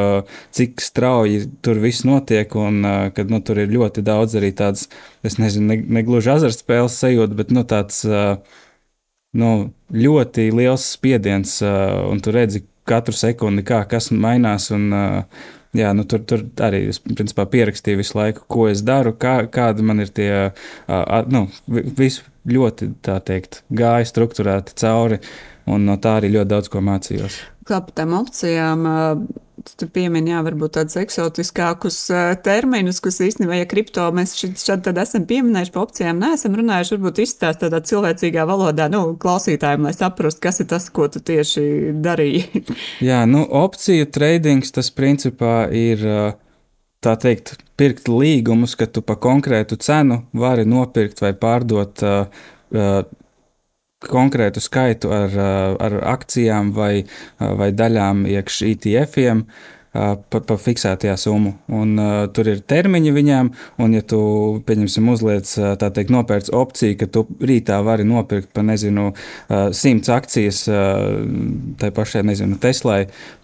cik 0.52 0.84
strauji 0.84 1.46
tur 1.64 1.80
viss 1.80 2.04
notiek. 2.04 2.52
Un 2.52 2.84
uh, 2.84 2.98
kad 3.16 3.32
nu, 3.32 3.40
tur 3.40 3.62
ir 3.64 3.72
ļoti 3.72 4.04
daudz 4.04 4.36
arī 4.36 4.52
tādas, 4.60 4.90
es 5.24 5.38
nezinu, 5.40 5.72
ne, 5.72 5.80
ne 5.80 6.04
gluži 6.04 6.34
azartspēles 6.34 7.00
sajūta, 7.00 7.38
bet 7.38 7.56
nu, 7.56 7.64
tāds 7.64 8.04
uh, 8.04 8.36
nu, 9.40 9.72
ļoti 9.88 10.50
liels 10.52 10.84
spiediens, 10.98 11.56
uh, 11.64 12.04
un 12.12 12.20
tu 12.20 12.36
redzi 12.36 12.66
katru 12.84 13.16
sekundi, 13.16 13.64
kā 13.64 13.86
kas 13.88 14.12
mainās. 14.12 14.68
Un, 14.76 14.88
uh, 14.92 15.58
Jā, 15.72 15.94
nu, 15.96 16.04
tur, 16.04 16.20
tur 16.28 16.42
arī 16.60 16.82
es 16.92 16.98
principā, 17.00 17.46
pierakstīju 17.48 18.02
visu 18.02 18.18
laiku, 18.18 18.42
ko 18.52 18.66
es 18.68 18.82
daru, 18.84 19.14
kā, 19.16 19.38
kādi 19.48 19.84
man 19.88 20.04
ir 20.04 20.10
tie 20.12 20.32
uh, 20.50 21.14
nu, 21.32 21.46
visi 21.96 22.20
ļoti 22.48 22.92
teikt, 23.02 23.62
gāja 23.70 24.08
struktūrēti 24.08 24.76
cauri, 24.82 25.20
un 25.70 25.86
no 25.86 25.96
tā 26.02 26.18
arī 26.20 26.32
ļoti 26.36 26.50
daudz 26.50 26.70
ko 26.72 26.82
mācījos. 26.84 27.38
Kā 27.68 27.78
par 27.84 27.94
tām 27.94 28.14
opcijām? 28.18 28.86
Tu 29.62 29.86
piemini, 29.94 30.32
jā, 30.32 30.40
varbūt 30.42 30.72
tādus 30.74 30.96
eksotiskākus 30.98 31.96
terminus, 32.42 32.98
kas 33.04 33.20
īstenībā, 33.22 33.60
ja 33.60 33.68
kripto 33.70 34.08
mēs 34.10 34.32
šeit 34.34 34.88
esam 34.90 35.28
pieminējuši 35.30 35.74
par 35.74 35.84
opcijām, 35.84 36.18
neesam 36.18 36.56
runājuši, 36.58 36.96
varbūt 36.96 37.20
izstāst 37.22 37.62
tādā 37.62 37.78
cilvēcīgā 37.86 38.42
valodā, 38.48 38.88
nu, 38.90 39.04
klausītājiem, 39.22 39.86
lai 39.86 39.94
saprastu, 39.94 40.42
kas 40.42 40.58
ir 40.64 40.70
tas, 40.72 40.88
ko 40.90 41.06
tu 41.06 41.22
tieši 41.22 41.92
darīji. 42.02 42.64
jā, 43.10 43.22
nu, 43.30 43.44
opciju 43.46 44.10
tradings 44.10 44.74
tas 44.74 44.90
principā 44.90 45.68
ir. 45.70 46.02
Uh, 46.02 46.40
tā 47.02 47.16
teikt, 47.20 47.56
pirkt 47.80 48.08
līgumus, 48.10 48.76
ka 48.78 48.86
tu 48.86 49.02
pa 49.04 49.16
konkrētu 49.20 49.78
cenu 49.82 50.22
vari 50.36 50.64
nopirkt 50.68 51.22
vai 51.24 51.32
pārdot 51.38 52.04
uh, 52.06 52.40
uh, 52.74 53.02
konkrētu 54.02 54.62
skaitu 54.62 55.12
ar, 55.14 55.36
uh, 55.36 55.76
ar 55.82 56.00
akcijām 56.16 56.72
vai, 56.76 57.04
uh, 57.04 57.52
vai 57.58 57.72
daļām 57.74 58.26
iekš 58.30 58.64
ETF-iem. 58.72 59.46
Uh, 59.46 59.78
pa, 59.92 60.40
pa 60.40 60.56
fiksētajā 60.56 61.14
summu. 61.20 61.52
Un, 61.72 61.92
uh, 62.00 62.12
tur 62.32 62.48
ir 62.48 62.62
termiņi 62.64 63.12
viņām, 63.12 63.50
un, 63.84 63.96
ja 63.96 64.04
tu, 64.08 64.20
pieņemsim, 64.64 65.10
uzliec 65.12 65.50
uh, 65.58 65.74
tā 65.80 65.90
teikt, 65.92 66.12
nopērts 66.14 66.52
opciju, 66.56 66.96
ka 67.02 67.10
tu 67.12 67.26
rītā 67.44 67.82
vari 67.84 68.06
nopirkt 68.08 68.48
pa, 68.56 68.64
nezinu, 68.64 69.10
uh, 69.12 69.68
simts 69.76 70.08
akcijas 70.12 70.64
uh, 70.72 71.20
tai 71.80 71.92
pašai, 71.92 72.24
nezinu, 72.30 72.56
Teslai 72.62 73.02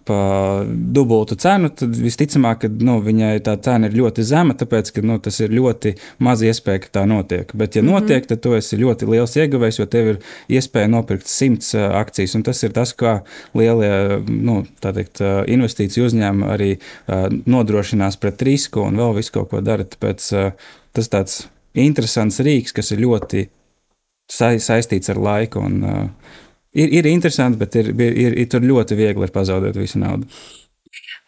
pa 0.08 0.18
dubultu 0.66 1.36
cenu, 1.40 1.68
tad 1.76 1.96
visticamāk, 2.00 2.62
ka 2.62 2.70
nu, 2.88 2.96
viņai 3.04 3.34
tā 3.44 3.54
cena 3.64 3.90
ir 3.90 3.96
ļoti 3.98 4.24
zema, 4.26 4.56
tāpēc 4.58 4.90
ka 4.96 5.04
nu, 5.04 5.18
tas 5.22 5.36
ir 5.44 5.52
ļoti 5.52 5.92
maz 6.24 6.42
iespēja, 6.46 6.82
ka 6.86 6.92
tā 6.98 7.04
notiek. 7.10 7.52
Bet, 7.52 7.76
ja 7.76 7.82
mm 7.82 7.88
-hmm. 7.88 8.08
notiek, 8.08 8.26
tad 8.30 8.40
tu 8.44 8.54
esi 8.56 8.80
ļoti 8.80 9.10
liels 9.12 9.36
ieguvējs, 9.36 9.80
jo 9.80 9.86
tev 9.86 10.08
ir 10.14 10.18
iespēja 10.48 10.88
nopirkt 10.88 11.28
simts 11.28 11.74
uh, 11.74 11.90
akcijas. 12.00 12.34
Un 12.34 12.42
tas 12.42 12.62
ir 12.62 12.72
tas, 12.72 12.94
kā 12.96 13.20
lielie 13.54 14.22
nu, 14.28 14.64
teikt, 14.80 15.20
uh, 15.20 15.44
investīciju 15.46 16.08
uzņēmumi 16.08 16.50
arī 16.54 16.70
uh, 16.78 17.28
nodrošinās 17.46 18.16
pret 18.16 18.42
risku 18.42 18.80
un 18.80 18.96
vēl 18.96 19.14
visu 19.20 19.32
kaut 19.32 19.50
ko 19.50 19.60
dara. 19.60 19.84
Tāpēc 19.84 20.32
uh, 20.32 20.52
tas 20.92 21.08
tāds 21.08 21.46
interesants 21.74 22.40
rīks, 22.40 22.72
kas 22.72 22.92
ir 22.92 23.04
ļoti 23.04 23.48
sa 24.30 24.52
saistīts 24.58 25.10
ar 25.10 25.16
laiku. 25.16 25.60
Un, 25.60 25.82
uh, 25.84 26.46
ir, 26.84 26.94
ir 27.00 27.10
interesanti, 27.10 27.60
bet 27.60 27.76
ir, 27.80 27.92
ir, 27.94 28.22
ir, 28.26 28.38
ir 28.44 28.48
tur 28.52 28.64
ļoti 28.64 28.98
viegli 28.98 29.30
pazaudēt 29.34 29.78
visu 29.80 30.00
naudu. 30.02 30.30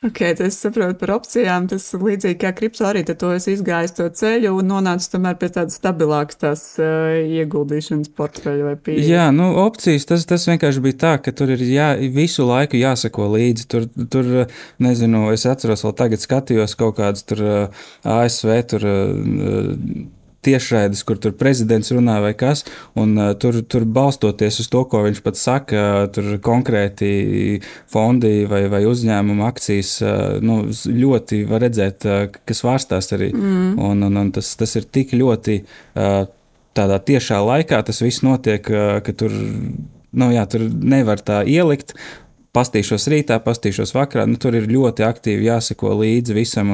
Ok, 0.01 0.23
tas 0.33 0.57
saprotu 0.57 0.97
par 0.97 1.11
opcijām. 1.19 1.67
Tas 1.69 1.91
līdzīgi 1.93 2.39
kā 2.41 2.55
kripto 2.57 2.87
arī 2.89 3.03
to 3.05 3.35
es 3.35 3.45
izgāju 3.53 3.91
to 3.99 4.07
ceļu 4.17 4.55
un 4.57 4.71
nonācu 4.73 5.11
tomēr 5.13 5.35
pie 5.37 5.51
tādas 5.53 5.77
stabilākas 5.77 6.39
tās 6.41 6.63
uh, 6.81 7.19
ieguldīšanas 7.21 8.09
portfeļa 8.17 8.65
vai 8.65 8.79
pieeja. 8.81 9.03
Jā, 9.05 9.27
nu 9.37 9.51
opcijas 9.61 10.09
tas, 10.09 10.25
tas 10.29 10.47
vienkārši 10.49 10.85
bija 10.87 10.99
tā, 11.03 11.11
ka 11.21 11.35
tur 11.37 11.53
ir 11.53 11.61
jā, 11.69 11.91
visu 12.17 12.47
laiku 12.49 12.81
jāsako 12.81 13.29
līdzi. 13.35 13.67
Tur, 13.75 13.91
tur, 14.15 14.31
nezinu, 14.81 15.27
es 15.35 15.45
atceros 15.51 15.85
vēl 15.85 15.95
tagad 16.01 16.25
skatījos 16.25 16.79
kaut 16.81 16.97
kādas 17.03 17.29
tur 17.29 17.45
uh, 17.45 17.85
ASV 18.17 18.57
tur. 18.73 18.89
Uh, 18.89 20.17
tiešraides, 20.47 21.03
kur 21.07 21.19
tur 21.21 21.35
prezidents 21.37 21.93
runā 21.93 22.17
vai 22.25 22.33
kas, 22.39 22.65
un 22.99 23.15
uh, 23.19 23.33
tur, 23.41 23.61
tur 23.69 23.85
balstoties 23.85 24.61
uz 24.63 24.71
to, 24.73 24.85
ko 24.89 25.03
viņš 25.07 25.23
pats 25.25 25.45
saka, 25.47 25.85
tur 26.15 26.33
konkrēti 26.45 27.61
fondi 27.91 28.47
vai, 28.51 28.65
vai 28.73 28.83
uzņēmuma 28.89 29.51
akcijas 29.51 29.95
uh, 30.05 30.17
nu, 30.45 30.63
ļoti 30.71 31.43
var 31.51 31.65
redzēt, 31.67 32.09
uh, 32.09 32.27
kas 32.49 32.65
vārstās 32.67 33.13
arī. 33.17 33.33
Mm. 33.37 33.73
Un, 33.91 34.09
un, 34.09 34.21
un 34.25 34.35
tas, 34.37 34.55
tas 34.61 34.77
ir 34.81 34.89
tik 34.89 35.15
ļoti 35.17 35.61
uh, 35.63 36.25
tādā 36.77 37.01
tiešā 37.05 37.41
laikā, 37.45 37.83
tas 37.87 38.03
viss 38.05 38.25
notiek, 38.27 38.73
uh, 38.73 38.99
ka 39.05 39.17
tur. 39.17 39.35
Nu, 40.11 40.27
jā, 40.35 40.43
tur 40.51 40.65
nevar 40.67 41.21
tā 41.23 41.45
ielikt, 41.47 41.93
pastīšos 42.57 43.07
rītā, 43.13 43.39
pastīšos 43.45 43.95
vakarā. 43.95 44.27
Nu, 44.29 44.39
tur 44.41 44.57
ir 44.59 44.69
ļoti 44.71 45.05
aktīvi 45.07 45.49
jāseko 45.49 45.95
līdzi 46.01 46.37
visam. 46.37 46.73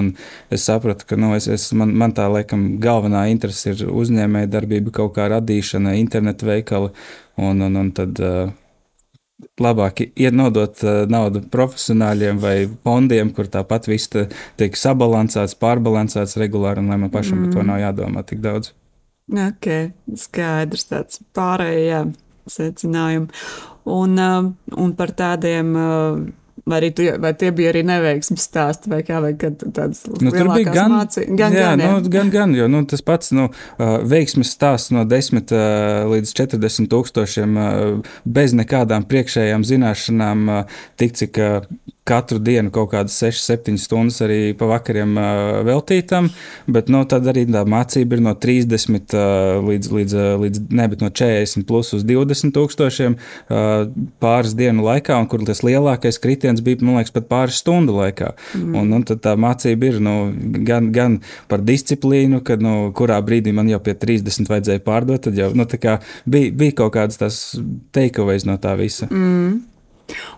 Es 0.52 0.66
sapratu, 0.68 1.09
ka 1.09 1.18
nu, 1.21 1.35
es, 1.37 1.49
es, 1.52 1.68
man, 1.76 1.95
man 1.99 2.14
tā 2.16 2.28
laikam 2.33 2.76
galvenā 2.83 3.26
interese 3.33 3.75
ir 3.75 3.87
uzņēmēja 3.90 4.52
darbība, 4.52 4.95
kaut 5.00 5.16
kā 5.18 5.28
radīšana, 5.33 5.97
internetu 6.00 6.49
veikali. 6.50 6.92
Un, 7.37 7.61
un, 7.61 7.76
un 7.76 7.92
tad 7.97 8.16
uh, 8.25 8.49
labāk 9.61 10.00
ienodot 10.16 10.80
naudu 11.12 11.45
profesionāļiem 11.52 12.40
vai 12.40 12.56
fondiem, 12.87 13.33
kur 13.37 13.50
tāpat 13.52 13.88
viss 13.90 14.12
tiek 14.12 14.80
sabalansēts, 14.80 15.59
pārbalansēts 15.61 16.38
regulāri, 16.40 16.80
un 16.80 16.92
lai 16.92 17.00
man 17.04 17.12
pašam 17.12 17.42
mm. 17.42 17.49
par 17.49 17.56
to 17.56 17.66
nav 17.68 17.83
jādomā 17.85 18.25
tik 18.28 18.40
daudz. 18.45 18.73
Ok, 19.26 19.66
skaidrs 20.14 20.87
tāds 20.87 21.21
pārējais 21.35 22.14
secinājumi. 22.50 23.30
Un, 23.87 24.18
uh, 24.18 24.50
un 24.82 24.98
par 24.98 25.14
tādiem. 25.16 25.72
Vai, 26.66 26.80
tu, 26.90 27.04
vai 27.22 27.30
tie 27.38 27.52
bija 27.54 27.70
arī 27.70 27.85
neveiksmes 27.87 28.42
stāsti, 28.48 28.88
vai 28.90 28.98
kā, 29.06 29.20
tādas 29.30 30.00
nu, 30.18 30.32
bija 30.32 30.72
gan, 30.74 30.90
mācī, 30.90 31.22
gan, 31.28 31.54
jā, 31.54 31.68
gan, 31.68 31.82
jā. 31.85 31.90
Nu, 31.92 32.11
gan, 32.11 32.32
gan, 32.32 32.54
jo 32.59 32.66
nu, 32.72 32.80
tas 32.90 33.04
pats 33.06 33.30
nu, 33.37 33.44
uh, 33.52 33.92
veiksmes 34.02 34.50
stāsts 34.56 34.90
no 34.96 35.04
10 35.06 35.54
līdz 36.11 36.32
40 36.40 36.90
tūkstošiem 36.90 37.61
bez 38.26 38.56
nekādām 38.59 39.06
priekšējām 39.06 39.68
zināšanām, 39.68 40.48
tik 40.98 41.14
cik 41.20 41.38
katru 42.07 42.38
dienu 42.42 42.71
kaut 42.75 42.92
kādas 42.92 43.16
6-7 43.23 43.77
stundas 43.81 44.21
arī 44.25 44.53
pa 44.59 44.69
vakariem 44.71 45.16
uh, 45.19 45.61
veltītam, 45.66 46.31
bet 46.71 46.90
no, 46.92 47.03
tad 47.09 47.27
arī 47.31 47.47
tā 47.51 47.64
mācība 47.69 48.19
ir 48.19 48.25
no 48.25 48.35
30 48.47 49.16
uh, 49.16 49.66
līdz, 49.66 49.90
līdz, 49.99 50.16
līdz 50.42 50.62
ne, 50.71 50.88
no 51.03 51.11
40 51.11 51.66
plus 51.69 51.92
uz 51.97 52.07
20 52.07 52.55
tūkstošiem 52.57 53.19
uh, 53.19 53.88
pāris 54.23 54.55
dienu 54.59 54.87
laikā, 54.87 55.19
un 55.19 55.29
kur 55.31 55.42
tas 55.47 55.64
lielākais 55.66 56.21
kritiens 56.23 56.62
bija, 56.64 56.81
man 56.87 57.01
liekas, 57.01 57.14
pat 57.16 57.29
pāris 57.31 57.61
stundu 57.62 57.99
laikā. 57.99 58.33
Mm. 58.55 58.79
Un, 58.81 58.97
un 58.99 59.07
tad 59.07 59.23
tā 59.27 59.35
mācība 59.40 59.90
ir 59.90 60.01
nu, 60.05 60.16
gan, 60.66 60.90
gan 60.95 61.21
par 61.51 61.64
disciplīnu, 61.66 62.42
kad 62.47 62.62
nu, 62.64 62.92
kurā 62.97 63.19
brīdī 63.25 63.55
man 63.57 63.71
jau 63.71 63.83
pie 63.83 63.97
30 63.99 64.51
vajadzēja 64.51 64.85
pārdot, 64.87 65.27
tad 65.27 65.38
jau 65.38 65.51
nu, 65.57 65.66
bija, 65.66 66.53
bija 66.53 66.77
kaut 66.83 66.95
kādas 66.97 67.19
tās 67.21 67.40
takeaways 67.97 68.47
no 68.49 68.61
tā 68.62 68.77
visa. 68.79 69.11
Mm. 69.11 69.75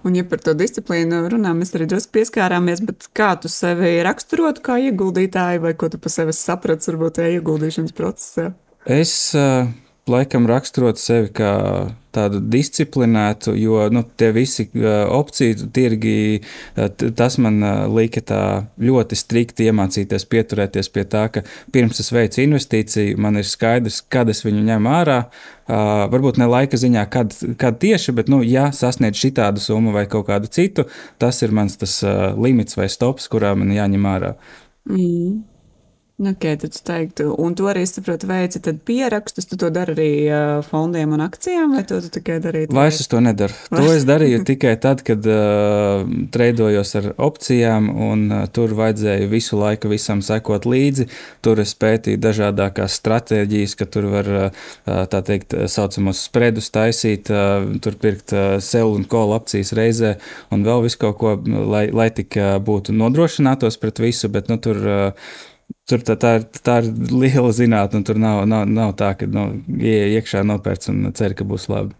Un, 0.07 0.17
ja 0.17 0.25
par 0.29 0.41
to 0.45 0.55
disciplīnu 0.57 1.25
runā, 1.33 1.53
mēs 1.57 1.75
arī 1.77 1.89
drusku 1.91 2.15
pieskārāmies, 2.19 2.83
bet 2.89 3.09
kā 3.17 3.33
tu 3.43 3.51
sevi 3.53 3.99
raksturotu 4.07 4.65
kā 4.65 4.79
ieguldītāju, 4.89 5.65
vai 5.67 5.75
ko 5.79 5.91
tu 5.93 6.01
par 6.03 6.15
sevi 6.15 6.35
saprati, 6.37 6.89
varbūt 6.91 7.19
tajā 7.19 7.39
ieguldīšanas 7.39 7.97
procesā? 7.97 8.53
Es 8.89 9.13
uh, 9.37 9.69
laikam 10.09 10.49
raksturot 10.49 11.01
sevi 11.01 11.33
kā 11.37 11.53
tādu 12.19 12.43
disciplinētu, 12.53 13.55
jo 13.59 13.87
nu, 13.95 14.05
tie 14.19 14.33
visi 14.37 14.69
opciju 14.75 15.71
tirgi, 15.75 16.17
tas 17.19 17.39
man 17.43 17.63
lika 17.95 18.23
tā 18.27 18.43
ļoti 18.83 19.19
strikti 19.19 19.71
iemācīties 19.71 20.27
pieturēties 20.29 20.91
pie 20.95 21.07
tā, 21.09 21.29
ka 21.33 21.45
pirms 21.75 22.03
es 22.03 22.13
veicu 22.15 22.43
investīciju, 22.45 23.19
man 23.23 23.41
ir 23.41 23.49
skaidrs, 23.49 24.03
kad 24.11 24.31
es 24.33 24.45
viņu 24.47 24.67
ņemu 24.69 24.93
ārā. 24.99 25.23
Uh, 25.69 26.07
varbūt 26.09 26.39
ne 26.41 26.47
laika 26.49 26.79
ziņā, 26.81 27.03
kad, 27.13 27.35
kad 27.61 27.77
tieši, 27.83 28.15
bet, 28.17 28.31
nu, 28.33 28.41
ja 28.41 28.71
sasniedz 28.73 29.21
šī 29.21 29.35
tādu 29.37 29.61
summu 29.61 29.93
vai 29.93 30.07
kaut 30.09 30.25
kādu 30.31 30.49
citu, 30.49 30.87
tas 31.21 31.43
ir 31.45 31.53
mans 31.53 31.77
tas, 31.77 31.99
uh, 32.07 32.33
limits 32.41 32.79
vai 32.79 32.89
stops, 32.89 33.29
kurā 33.29 33.53
man 33.59 33.75
jāņem 33.77 34.09
ārā. 34.09 34.33
Mm. 34.89 35.43
Ok, 36.19 36.41
tad 36.43 36.73
tu 36.75 36.81
teiktu, 36.83 37.25
un 37.39 37.53
tu 37.55 37.69
arī 37.71 37.85
saproti, 37.87 38.27
veici 38.27 38.59
pierakstus, 38.59 39.47
tu 39.47 39.55
to 39.55 39.69
dari 39.71 39.93
arī 39.95 40.07
uh, 40.27 40.65
fondiem 40.67 41.13
un 41.15 41.21
akcijām, 41.23 41.77
vai 41.77 41.85
to 41.87 42.01
tu 42.03 42.09
tikai 42.17 42.41
darīji? 42.43 42.73
Vairs 42.75 42.97
es 43.05 43.07
to 43.13 43.21
nedaru. 43.23 43.55
To 43.79 43.93
es 43.95 44.03
darīju 44.03 44.41
tikai 44.49 44.73
tad, 44.83 45.05
kad 45.07 45.23
uh, 45.31 46.03
treidojos 46.35 46.91
ar 46.99 47.05
opcijām, 47.23 47.87
un 48.09 48.25
uh, 48.33 48.41
tur 48.51 48.75
vajadzēja 48.75 49.29
visu 49.31 49.61
laiku 49.61 49.93
visam 49.93 50.19
sekot 50.27 50.67
līdzi. 50.67 51.07
Tur 51.47 51.63
es 51.63 51.77
pētīju 51.79 52.19
dažādākās 52.25 52.97
stratēģijas, 52.99 53.77
ka 53.79 53.87
tur 53.87 54.09
var 54.11 54.31
uh, 54.35 54.73
tā 55.15 55.21
teikt, 55.29 55.55
saucamos 55.71 56.25
spredus 56.27 56.73
taisīt, 56.75 57.31
uh, 57.31 57.69
tur 57.79 57.95
pirkt 58.03 58.35
uh, 58.35 58.57
sev 58.59 58.91
un 58.97 59.07
kola 59.07 59.39
opcijas 59.39 59.71
reizē, 59.79 60.17
un 60.51 60.67
vēl 60.67 60.83
visu 60.89 60.99
kaut 61.05 61.23
ko, 61.23 61.37
lai, 61.47 61.85
lai 61.95 62.09
tik 62.11 62.35
uh, 62.43 62.57
būtu 62.59 62.97
nodrošinātos 63.05 63.79
pret 63.79 64.03
visu, 64.03 64.33
bet 64.35 64.51
nu, 64.51 64.59
tur. 64.59 64.83
Uh, 64.83 65.47
Tur 65.89 66.03
tā, 66.05 66.17
tā, 66.21 66.35
ir, 66.39 66.45
tā 66.65 66.79
ir 66.83 66.91
liela 67.13 67.51
zinātnē, 67.53 68.01
un 68.01 68.05
tur 68.05 68.19
nav, 68.21 68.43
nav, 68.49 68.67
nav 68.69 68.93
tā, 69.01 69.15
ka 69.17 69.29
nu, 69.29 69.47
iekšā 69.81 70.43
nopērts 70.45 70.93
un 70.93 71.09
cer, 71.17 71.37
ka 71.37 71.47
būs 71.49 71.69
labi. 71.73 71.97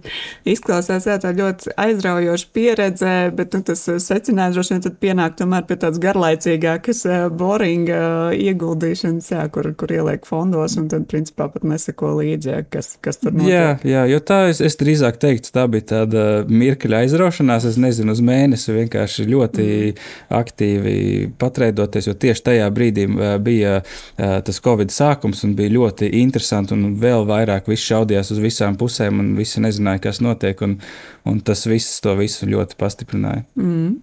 Izklausās 0.52 1.06
jā, 1.08 1.16
tā 1.22 1.32
ļoti 1.36 1.74
aizraujoša 1.80 2.48
pieredze, 2.54 3.14
bet 3.36 3.54
nu, 3.56 3.62
tas 3.66 3.82
eh, 3.90 3.98
secinājums 4.02 4.56
droši 4.56 4.76
vien 4.76 4.96
pienāk 5.04 5.36
tomēr 5.38 5.66
pie 5.68 5.78
tādas 5.80 6.00
garlaicīgākas, 6.02 7.02
eh, 7.08 7.26
boringa 7.42 8.00
eh, 8.32 8.40
ieguldīšanas, 8.50 9.30
jā, 9.34 9.46
kur, 9.54 9.70
kur 9.78 9.94
ieliek 9.94 10.26
fondos 10.28 10.76
un 10.80 10.88
tad 10.92 11.06
principā 11.10 11.48
pat 11.52 11.66
neseko 11.68 12.14
līdzi, 12.20 12.52
jā, 12.52 12.62
kas, 12.72 12.92
kas 13.04 13.20
tur 13.22 13.34
notiek. 13.36 13.52
Jā, 13.52 13.68
jā, 13.86 14.04
jo 14.14 14.22
tā 14.24 14.40
es, 14.50 14.62
es 14.64 14.78
drīzāk 14.80 15.20
teiktu, 15.22 15.52
tā 15.54 15.66
bija 15.70 15.88
tāda 15.94 16.26
mirkļa 16.50 17.04
aizraušanās, 17.04 17.68
es 17.70 17.80
nezinu, 17.80 18.14
uz 18.16 18.24
mēnesi 18.24 18.76
vienkārši 18.76 19.28
ļoti 19.30 19.66
mm. 19.66 20.08
aktīvi 20.40 20.96
patreidoties, 21.40 22.10
jo 22.10 22.16
tieši 22.20 22.46
tajā 22.50 22.68
brīdī 22.74 23.06
bija 23.42 23.80
tas 24.16 24.60
Covid 24.62 24.92
sākums 24.92 25.42
un 25.46 25.54
bija 25.58 25.72
ļoti 25.74 26.10
interesanti 26.20 26.74
un 26.76 26.94
vēl 27.00 27.26
vairāk 27.28 27.68
viss 27.70 27.86
šaudījās 27.90 28.32
uz 28.34 28.40
visām 28.42 28.76
pusēm 28.80 29.20
un 29.22 29.32
viss 29.38 29.49
visi 29.50 29.64
nezināja, 29.64 30.04
kas 30.06 30.20
notiek, 30.22 30.60
un, 30.62 30.78
un 31.26 31.40
tas 31.42 31.66
viss 31.66 32.00
to 32.04 32.14
visu 32.18 32.46
ļoti 32.46 32.78
pastiprināja. 32.78 33.44
Mm. 33.58 33.98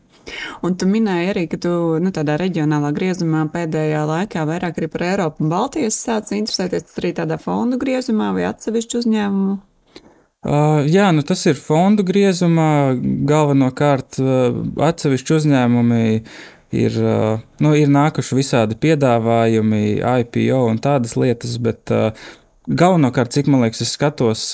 Un 0.67 0.73
tu 0.75 0.89
minēji 0.91 1.29
arī, 1.31 1.45
ka 1.47 1.57
tu 1.63 1.71
nu, 2.03 2.12
tādā 2.12 2.36
reģionālā 2.41 2.91
griezumā 2.91 3.45
pēdējā 3.53 4.01
laikā 4.10 4.43
vairāk 4.49 4.81
arī 4.81 4.89
par 4.91 5.05
Eiropu 5.07 5.45
un 5.45 5.53
Baltijas 5.53 6.01
sāc 6.03 6.33
interesēties 6.36 6.97
arī 6.99 7.13
tādā 7.15 7.38
fondu 7.39 7.79
griezumā 7.79 8.33
vai 8.36 8.43
atsevišķu 8.49 8.99
uzņēmumu. 8.99 9.55
Uh, 10.47 10.83
jā, 10.83 11.07
nu 11.15 11.23
tas 11.27 11.45
ir 11.47 11.55
fondu 11.55 12.03
griezumā. 12.07 12.97
Galvenokārt 13.27 14.19
uh, 14.19 14.60
atsevišķi 14.89 15.38
uzņēmumi 15.38 16.03
ir, 16.75 16.99
nu, 17.63 17.71
ir 17.79 17.88
nākuši 17.88 18.36
visādi 18.36 18.75
piedāvājumi, 18.83 20.01
IPO 20.03 20.65
un 20.67 20.83
tādas 20.83 21.15
lietas, 21.15 21.55
bet 21.63 21.95
galvenokārt, 22.67 23.34
cik 23.36 23.49
man 23.51 23.63
liekas, 23.65 23.84
es 23.86 23.93
skatos, 23.95 24.45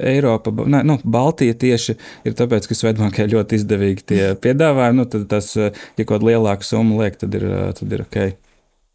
Eiropa, 0.00 0.52
ne, 0.70 0.82
nu, 0.86 0.98
Baltija 1.04 1.56
tieši 1.58 1.96
ir 2.28 2.36
tāpēc, 2.38 2.68
ka 2.68 2.76
Svetbankai 2.78 3.28
ļoti 3.30 3.60
izdevīgi 3.60 4.06
tie 4.12 4.22
piedāvājumi. 4.44 5.02
Nu, 5.02 5.08
tad 5.10 5.26
tas, 5.32 5.52
ja 5.56 5.72
kaut 6.04 6.16
kāda 6.16 6.30
lielāka 6.32 6.66
summa 6.66 7.02
liek, 7.04 7.18
tad 7.20 7.36
ir, 7.36 7.48
tad 7.78 7.96
ir 7.96 8.06
ok. 8.06 8.22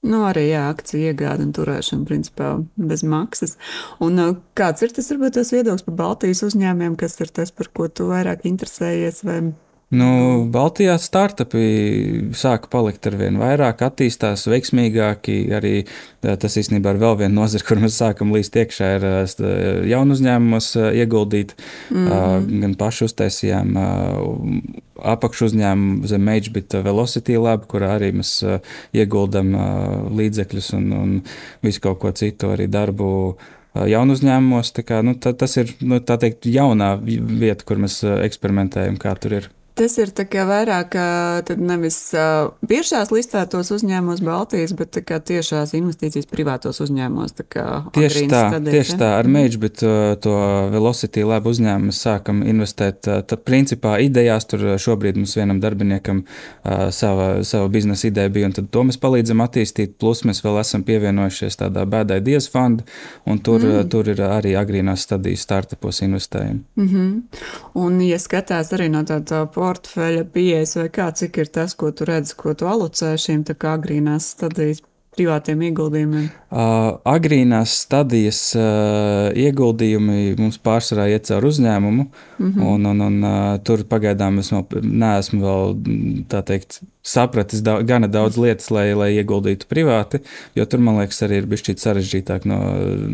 Nu, 0.05 0.21
arī 0.27 0.51
jā, 0.51 0.67
akciju 0.69 1.09
iegāde 1.09 1.47
un 1.47 1.53
turēšana, 1.55 2.05
principā, 2.05 2.51
bez 2.77 3.01
maksas. 3.01 3.55
Un 4.05 4.21
kāds 4.57 4.85
ir 4.85 4.93
tas, 4.93 5.09
varbūt, 5.09 5.39
tas 5.39 5.49
viedoklis 5.53 5.85
par 5.87 5.95
Baltijas 5.97 6.43
uzņēmumiem, 6.45 6.93
kas 6.99 7.17
ir 7.23 7.33
tas, 7.33 7.49
par 7.55 7.71
ko 7.73 7.87
tu 7.89 8.11
vairāk 8.11 8.45
interesējies? 8.45 9.23
Vai 9.25 9.39
Nu, 9.95 10.09
Baltijā 10.51 10.95
startupi 10.99 11.61
sāka 12.35 12.67
palikt 12.71 13.05
ar 13.07 13.15
vien 13.19 13.37
vairāk, 13.39 13.83
attīstās 13.85 14.45
veiksmīgāki. 14.49 15.35
Arī 15.55 15.73
tas 16.25 16.57
īstenībā 16.59 16.95
ir 16.95 17.01
vēl 17.03 17.17
viena 17.21 17.33
nozara, 17.37 17.63
kur 17.67 17.79
mēs 17.83 17.99
sākam 18.01 18.33
līdz 18.35 18.51
iekšā, 18.63 18.89
ir 18.97 19.07
jaunu 19.91 20.17
uzņēmumos 20.17 20.71
ieguldīt. 20.89 21.55
Mm 21.91 22.07
-hmm. 22.07 22.61
Gan 22.63 22.75
paši 22.81 23.07
uztaisījām 23.09 23.75
apakšu 25.15 25.49
uzņēmumu 25.51 26.07
zem 26.07 26.23
Magebit 26.23 26.73
Velocity 26.73 27.37
Lab, 27.37 27.67
kurā 27.67 27.95
arī 27.99 28.11
mēs 28.11 28.39
ieguldam 28.93 29.55
līdzekļus 30.17 30.73
un, 30.79 30.91
un 30.93 31.21
visu 31.61 31.81
kaut 31.81 31.99
ko 31.99 32.11
citu 32.11 32.51
arī 32.55 32.67
darbu 32.67 33.37
jaunu 33.75 34.15
uzņēmumos. 34.15 34.73
Kā, 34.85 35.01
nu, 35.03 35.15
tā, 35.15 35.33
tas 35.33 35.57
ir 35.57 35.75
nu, 35.81 35.99
teikt, 35.99 36.45
jaunā 36.45 36.95
vieta, 37.03 37.63
kur 37.63 37.77
mēs 37.77 38.03
eksperimentējam, 38.03 38.97
kā 38.97 39.15
tur 39.19 39.39
ir. 39.41 39.54
Tas 39.75 39.97
ir 39.99 40.11
vairāk 40.47 40.93
nevis 41.59 41.97
biržās 42.63 43.09
listētos 43.11 43.73
uzņēmumos 43.75 44.21
Baltijas, 44.23 44.71
bet 44.77 44.95
tiešās 44.95 45.73
investīcijas 45.75 46.29
privātos 46.31 46.79
uzņēmumos. 46.85 47.33
Tieši 47.35 48.21
tā, 48.31 48.45
stadijas, 48.53 48.71
tieši 48.71 48.93
ja? 48.93 48.99
tā, 49.01 49.09
ar 49.19 49.27
Mēģi, 49.35 49.59
bet 49.59 49.83
to 50.23 50.35
Velocity 50.71 51.25
Lab 51.27 51.49
uzņēmumu 51.51 51.95
sākam 51.95 52.39
investēt. 52.47 53.01
Tad, 53.03 53.43
principā, 53.43 53.97
idejās 53.99 54.47
tur 54.47 54.63
šobrīd 54.79 55.19
mums 55.19 55.35
vienam 55.35 55.59
darbiniekam 55.59 56.23
sava, 56.95 57.43
sava 57.43 57.67
biznesa 57.73 58.07
ideja 58.07 58.31
bija, 58.31 58.53
un 58.53 58.55
to 58.71 58.85
mēs 58.87 58.99
palīdzam 59.01 59.43
attīstīt. 59.43 59.97
Plus 59.99 60.23
mēs 60.23 60.39
vēl 60.45 60.61
esam 60.63 60.87
pievienojušies 60.87 61.59
tādā 61.65 61.83
bēdai 61.89 62.21
diez 62.23 62.47
fonda, 62.51 62.87
un 63.27 63.43
tur, 63.43 63.59
mm. 63.59 63.91
tur 63.91 64.13
ir 64.15 64.23
arī 64.29 64.55
agrīnās 64.55 65.03
stadijas 65.03 65.43
startupos 65.43 65.99
investējumi. 66.07 66.63
Mm 66.79 66.87
-hmm. 66.87 67.21
Un, 67.83 68.01
ja 68.07 68.19
skatās 68.19 68.71
arī 68.71 68.87
no 68.89 69.03
tāda 69.03 69.43
portfeļa 69.65 70.25
pieejas, 70.33 70.77
vai 70.79 70.89
kā, 70.93 71.09
cik 71.17 71.41
ir 71.41 71.53
tas, 71.59 71.73
ko 71.77 71.91
tu 71.95 72.05
redzi, 72.09 72.37
ko 72.37 72.53
tu 72.57 72.69
alucē 72.69 73.15
šīm 73.21 73.45
agrīnās 73.75 74.35
stadijas 74.35 74.83
privātiem 75.15 75.61
ieguldījumiem? 75.69 76.25
Uh, 76.51 76.97
agrīnās 77.07 77.77
stadijas 77.85 78.39
uh, 78.57 79.31
ieguldījumi 79.31 80.35
mums 80.39 80.59
pārsvarā 80.63 81.07
iet 81.13 81.29
caur 81.29 81.47
uzņēmumu, 81.49 82.05
mm 82.05 82.49
-hmm. 82.49 82.65
un, 82.73 82.89
un, 82.91 83.05
un 83.07 83.23
uh, 83.23 83.37
tur 83.63 83.85
pagaidām 83.89 84.41
es 84.43 84.51
neesmu 84.51 85.41
vēl 85.45 85.75
teikt, 86.35 86.81
sapratis 87.05 87.63
da 87.63 87.79
gana 87.81 88.11
daudz 88.11 88.37
lietas, 88.41 88.69
lai, 88.75 88.89
lai 88.97 89.11
ieguldītu 89.15 89.69
privāti, 89.71 90.19
jo 90.55 90.65
tur, 90.65 90.83
man 90.83 90.99
liekas, 90.99 91.23
arī 91.23 91.41
ir 91.41 91.49
bijis 91.49 91.65
šķiet 91.65 91.83
sarežģītāk 91.83 92.47
no 92.49 92.59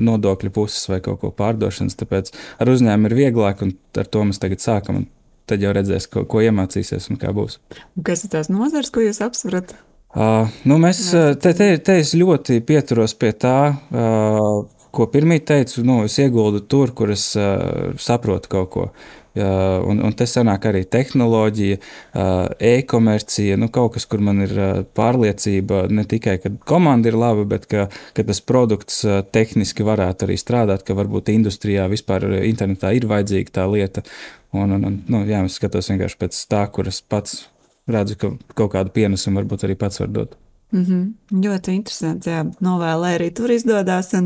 nodokļu 0.09 0.53
puses 0.57 0.89
vai 0.89 1.01
kaut 1.05 1.21
ko 1.21 1.33
pārdošanas. 1.37 1.99
Tāpēc 2.01 2.33
ar 2.59 2.75
uzņēmumu 2.75 3.11
ir 3.11 3.19
vieglāk, 3.25 3.65
un 3.65 3.75
ar 3.97 4.09
to 4.09 4.25
mēs 4.25 4.41
tagad 4.41 4.63
sākam 4.63 5.05
tad 5.51 5.63
jau 5.63 5.75
redzēs, 5.75 6.09
ko, 6.11 6.25
ko 6.29 6.41
iemācīsies 6.47 7.11
un 7.11 7.21
kā 7.21 7.35
būs. 7.35 7.59
Un 7.99 8.07
kas 8.07 8.25
ir 8.25 8.33
tās 8.33 8.51
nozars, 8.51 8.91
ko 8.93 9.03
jūs 9.03 9.21
apsverat? 9.23 9.75
Uh, 10.11 10.51
nu 10.67 10.75
mēs, 10.81 11.05
te, 11.39 11.53
te, 11.55 11.71
te 11.79 12.01
es 12.01 12.11
ļoti 12.17 12.59
pieturos 12.67 13.13
pie 13.15 13.31
tā, 13.39 13.57
uh, 13.71 14.65
ko 14.91 15.07
pirmie 15.11 15.39
teicu. 15.39 15.85
Nu, 15.87 16.01
es 16.07 16.17
ieguldu 16.19 16.65
tur, 16.67 16.91
kur 16.95 17.13
es 17.13 17.29
uh, 17.39 17.93
saprotu 18.01 18.51
kaut 18.51 18.71
ko. 18.73 18.87
Uh, 19.31 19.79
un, 19.87 20.01
un 20.03 20.11
te 20.11 20.25
sanāk 20.27 20.65
arī 20.67 20.81
tehnoloģija, 20.91 21.77
uh, 21.79 22.49
e-komercija, 22.59 23.55
nu, 23.55 23.69
kaut 23.71 23.93
kas, 23.95 24.03
kur 24.11 24.19
man 24.19 24.43
ir 24.43 24.51
uh, 24.57 24.81
pārliecība 24.97 25.85
ne 25.87 26.03
tikai, 26.03 26.33
ka 26.43 26.51
komanda 26.67 27.07
ir 27.07 27.15
laba, 27.15 27.45
bet 27.47 27.63
ka, 27.71 27.85
ka 28.17 28.25
tas 28.27 28.43
produkts 28.43 29.05
tehniski 29.31 29.87
varētu 29.87 30.27
arī 30.27 30.35
strādāt, 30.35 30.83
ka 30.83 30.97
varbūt 30.99 31.31
industrijā 31.31 31.87
vispār 31.91 32.27
internetā 32.43 32.91
ir 32.97 33.07
vajadzīga 33.07 33.55
tā 33.61 33.69
lieta. 33.71 34.03
Un, 34.51 34.75
un, 34.75 34.83
un, 34.83 34.99
nu, 35.07 35.23
jā, 35.23 35.39
es 35.47 35.55
skatos 35.61 35.87
vienkārši 35.93 36.19
pēc 36.25 36.43
tā, 36.51 36.65
kuras 36.75 36.99
pats 36.99 37.45
redzu, 37.87 38.19
ka 38.19 38.35
kaut 38.51 38.75
kādu 38.75 38.91
pienesumu 38.99 39.39
varbūt 39.39 39.63
arī 39.63 39.79
pats 39.79 40.03
var 40.03 40.11
dot. 40.11 40.35
Mm 40.71 40.85
-hmm. 40.85 41.13
Ļoti 41.31 41.71
interesanti. 41.71 42.29
Jā, 42.29 42.41
novēlē 42.59 43.13
arī 43.15 43.29
tur 43.31 43.51
izdodas. 43.51 44.09
Un, 44.13 44.25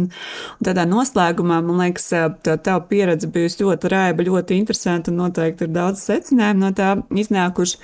un 0.60 0.66
tādā 0.66 0.86
noslēgumā, 0.90 1.60
man 1.62 1.78
liekas, 1.78 2.08
tā 2.42 2.56
tava 2.58 2.80
pieredze 2.90 3.28
bijusi 3.28 3.62
ļoti 3.64 3.90
raiba, 3.90 4.24
ļoti 4.24 4.58
interesanta 4.58 5.12
noteikti 5.12 5.64
ir 5.64 5.70
daudz 5.70 6.02
secinājumu 6.02 6.60
no 6.60 6.72
tā 6.72 6.96
iznākuši. 7.14 7.78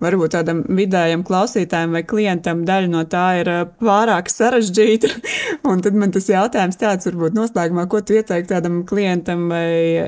Varbūt 0.00 0.32
tādam 0.32 0.62
vidējam 0.68 1.22
klausītājam 1.24 1.92
vai 1.92 2.02
klientam 2.02 2.64
daļa 2.64 2.88
no 2.88 3.04
tā 3.04 3.26
ir 3.40 3.50
pārāk 3.80 4.28
sarežģīta. 4.32 5.08
un 5.70 5.80
tad 5.80 5.94
man 5.94 6.10
tas 6.10 6.28
jautājums 6.28 6.80
tāds, 6.80 7.06
varbūt 7.06 7.36
noslēgumā, 7.36 7.86
ko 7.88 8.00
tu 8.00 8.16
ieteiktu 8.16 8.54
tādam 8.54 8.86
klientam 8.88 9.48
vai, 9.48 10.00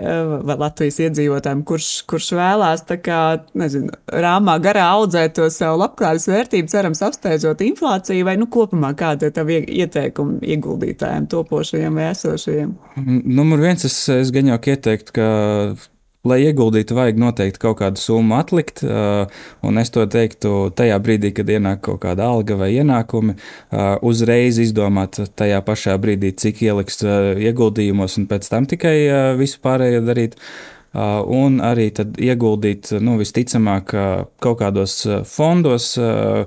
vai 0.45 0.57
Latvijas 0.57 1.01
iedzīvotājiem, 1.05 1.65
kurš, 1.65 2.03
kurš 2.07 2.33
vēlās 2.33 2.89
tā 2.89 2.97
kā, 2.97 3.21
nezinu, 3.55 3.93
rāmā 4.09 4.57
garā 4.59 4.89
audzēt 4.97 5.37
to 5.37 5.51
savu 5.51 5.79
labklājības 5.85 6.29
vērtību, 6.29 6.69
cerams, 6.69 7.03
apsteidzot 7.05 7.61
inflāciju 7.61 7.94
inflāciju, 7.95 8.25
vai 8.27 8.37
nu, 8.37 8.47
kopumā 8.47 8.95
kāda 8.97 9.29
ir 9.29 9.35
tā 9.35 9.45
ieteikuma 9.47 10.41
ieguldītājiem, 10.43 11.29
topošajiem 11.31 11.95
vai 11.95 12.11
esošajiem? 12.13 12.77
Numur 13.25 13.61
viens, 13.61 13.85
es, 13.85 14.09
es 14.09 14.31
gan 14.31 14.49
jau 14.49 14.59
ieteiktu, 14.59 15.13
ka 15.15 15.29
lai 16.25 16.41
ieguldītu, 16.47 16.95
vajag 16.97 17.19
noteikti 17.21 17.61
kaut 17.61 17.79
kādu 17.83 18.01
summu 18.01 18.39
atlikt. 18.39 18.83
Un 18.85 19.79
es 19.79 19.91
to 19.93 20.07
teiktu 20.09 20.71
tajā 20.77 20.99
brīdī, 21.05 21.35
kad 21.37 21.51
ienāk 21.53 21.83
kaut 21.85 22.01
kāda 22.05 22.31
alga 22.33 22.57
vai 22.57 22.73
ienākumi, 22.79 23.37
uzreiz 24.03 24.59
izdomāt 24.59 25.21
tajā 25.37 25.61
pašā 25.65 25.99
brīdī, 26.01 26.33
cik 26.33 26.63
ieliks 26.65 27.05
ieguldījumos, 27.05 28.17
un 28.21 28.29
pēc 28.31 28.49
tam 28.49 28.69
tikai 28.71 28.97
visu 29.41 29.61
pārējo 29.65 30.05
darīt. 30.07 30.39
Uh, 30.95 31.25
un 31.27 31.59
arī 31.59 31.89
ieguldīt, 31.91 32.93
nu, 33.03 33.17
visticamāk, 33.19 33.91
kaut 34.39 34.61
kādos 34.61 35.01
uh, 35.09 35.25
fondos, 35.27 35.89
uh, 35.99 36.45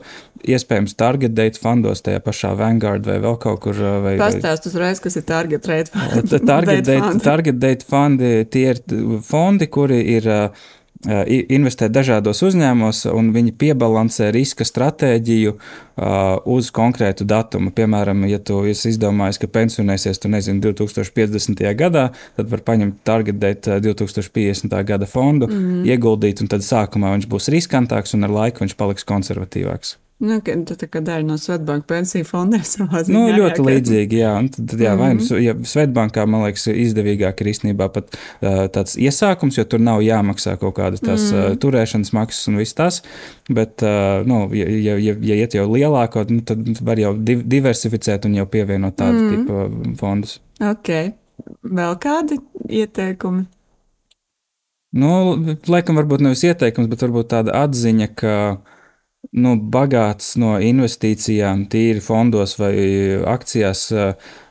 iespējams, 0.48 0.94
target 0.96 1.34
date 1.36 1.60
fondos, 1.60 2.00
tajā 2.06 2.22
pašā 2.24 2.54
Vanguard 2.56 3.04
vai 3.08 3.18
vēl 3.24 3.36
kaut 3.44 3.60
kur. 3.66 3.82
Vai, 4.06 4.16
Pastāst 4.22 4.70
uzreiz, 4.70 5.02
kas 5.04 5.20
ir 5.20 5.26
target 5.28 5.68
date 5.68 5.92
fondi. 5.94 6.40
target, 6.48 6.86
date, 6.88 7.12
target 7.26 7.60
date 7.60 7.88
fondi 7.88 8.32
tie 8.54 8.70
ir 8.72 8.82
fondi, 9.28 9.68
kuri 9.68 10.00
ir 10.16 10.30
investē 11.06 11.90
dažādos 11.94 12.42
uzņēmumos, 12.48 13.04
un 13.12 13.30
viņi 13.36 13.54
piebalansē 13.60 14.32
riska 14.34 14.66
stratēģiju 14.66 15.54
uz 16.50 16.72
konkrētu 16.74 17.28
datumu. 17.28 17.72
Piemēram, 17.76 18.26
ja 18.30 18.40
tu 18.40 18.64
izdomājies, 18.66 19.40
ka 19.42 19.52
pensionēsies, 19.52 20.22
tu 20.22 20.32
nezini, 20.32 20.62
2050. 20.64 21.62
gadā, 21.78 22.10
tad 22.40 22.50
var 22.50 22.66
paņemt 22.66 23.04
target 23.08 23.40
date 23.42 23.80
2050. 23.84 24.74
gada 24.88 25.06
fondu, 25.10 25.50
mm. 25.52 25.86
ieguldīt, 25.86 26.42
un 26.42 26.52
tad 26.52 26.66
sākumā 26.66 27.14
viņš 27.16 27.30
būs 27.30 27.54
riskantāks, 27.54 28.18
un 28.18 28.28
ar 28.28 28.36
laiku 28.42 28.66
viņš 28.66 28.78
paliks 28.80 29.08
konservatīvāks. 29.08 29.98
Nu, 30.18 30.40
tā, 30.42 30.74
tā 30.74 30.88
kā 30.90 30.98
daļa 31.06 31.28
no 31.28 31.36
Svetbanka 31.38 31.86
pensiju 31.92 32.26
fondiem 32.26 32.64
savā 32.66 33.04
ziņā. 33.06 33.14
Nu, 33.14 33.36
ļoti 33.38 33.62
jā, 33.62 33.66
līdzīgi, 33.68 34.18
jā. 34.18 34.32
Un 34.42 34.48
tad, 34.50 34.72
jā, 34.74 34.96
mm 34.96 35.02
-hmm. 35.02 35.02
vai 35.04 35.10
nu, 35.14 35.42
ja 35.44 35.54
Svetbankā, 35.72 36.24
man 36.26 36.46
liekas, 36.48 36.64
izdevīgāk 36.74 37.42
ir 37.42 37.50
īstenībā 37.52 37.88
pat 37.94 38.16
uh, 38.18 38.64
tāds 38.74 38.96
iesākums, 38.98 39.60
jo 39.60 39.66
tur 39.70 39.80
nav 39.80 40.02
jāmaksā 40.02 40.56
kaut 40.58 40.74
kādas 40.80 41.04
tās 41.06 41.28
mm 41.30 41.38
-hmm. 41.38 41.52
uh, 41.52 41.58
turēšanas 41.62 42.14
maksas 42.14 42.48
un 42.48 42.58
viss 42.58 42.74
tas. 42.74 43.04
Bet, 43.50 43.84
uh, 43.86 44.26
nu, 44.26 44.50
ja, 44.54 44.66
ja, 44.66 44.96
ja, 44.98 45.16
ja 45.22 45.36
iet 45.36 45.54
jau 45.54 45.68
lielāko, 45.70 46.26
nu, 46.30 46.42
tad 46.42 46.66
var 46.82 47.00
jau 47.00 47.14
div 47.18 47.44
diversificēt 47.46 48.26
un 48.26 48.36
jau 48.36 48.46
pievienot 48.46 48.96
tādu 48.96 49.20
mm 49.20 49.30
-hmm. 49.30 49.46
tipu 49.46 49.96
fondus. 50.00 50.42
Ok. 50.62 50.90
Vēl 51.64 51.98
kādi 51.98 52.40
ieteikumi? 52.70 53.46
Nu, 54.92 55.38
laikam, 55.68 55.96
varbūt 55.96 56.22
nevis 56.22 56.44
ieteikums, 56.44 56.88
bet 56.88 57.02
varbūt 57.02 57.28
tāda 57.28 57.52
atziņa, 57.52 58.08
ka 58.16 58.52
uh, 58.52 58.77
nu, 59.38 59.54
bagāts 59.74 60.36
no 60.40 60.56
investīcijām, 60.64 61.66
tīri 61.72 62.02
fondos 62.04 62.56
vai 62.60 62.74
akcijās. 63.28 63.88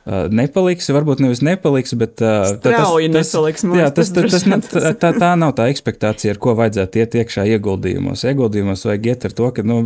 Nepaliks, 0.07 0.87
varbūt 0.95 1.21
nevis 1.23 1.41
nepaliks, 1.43 1.93
bet 1.99 2.21
Strauji 2.21 3.09
tas, 3.11 3.31
nepaliks, 3.33 3.65
tas, 3.65 3.79
jā, 3.81 3.87
tas, 3.91 4.11
tas, 4.15 4.35
tas, 4.37 4.67
tā, 4.71 4.93
tā, 4.95 5.13
tā 5.19 5.31
nav 5.39 5.55
tā 5.57 5.67
ekspektācija, 5.71 6.35
ar 6.35 6.41
ko 6.43 6.55
vajadzētu 6.59 7.01
iet 7.01 7.17
iekšā 7.23 7.47
ieguldījumos. 7.57 8.23
Ieguldījumos 8.29 8.85
vajag 8.87 9.09
iet 9.11 9.27
ar 9.27 9.35
to, 9.41 9.49
ka 9.55 9.65
nu, 9.67 9.81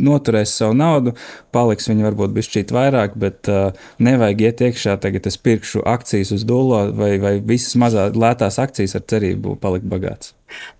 noturēs 0.00 0.54
savu 0.56 0.76
naudu, 0.76 1.12
paliks 1.52 1.88
viņa 1.90 2.06
varbūt 2.06 2.32
bišķīt 2.36 2.72
vairāk, 2.72 3.16
bet 3.20 3.48
uh, 3.52 3.76
nevajag 4.02 4.44
iet 4.46 4.62
iekšā, 4.68 4.96
tagad 5.02 5.26
es 5.28 5.36
pirkšu 5.36 5.84
akcijas 5.88 6.32
uz 6.36 6.46
dūlo 6.48 6.86
vai, 6.96 7.14
vai 7.20 7.34
visas 7.44 7.76
mazā 7.80 8.08
lētās 8.16 8.56
akcijas 8.62 8.96
ar 8.96 9.04
cerību 9.12 9.58
palikt 9.60 9.88
bagāts. 9.90 10.32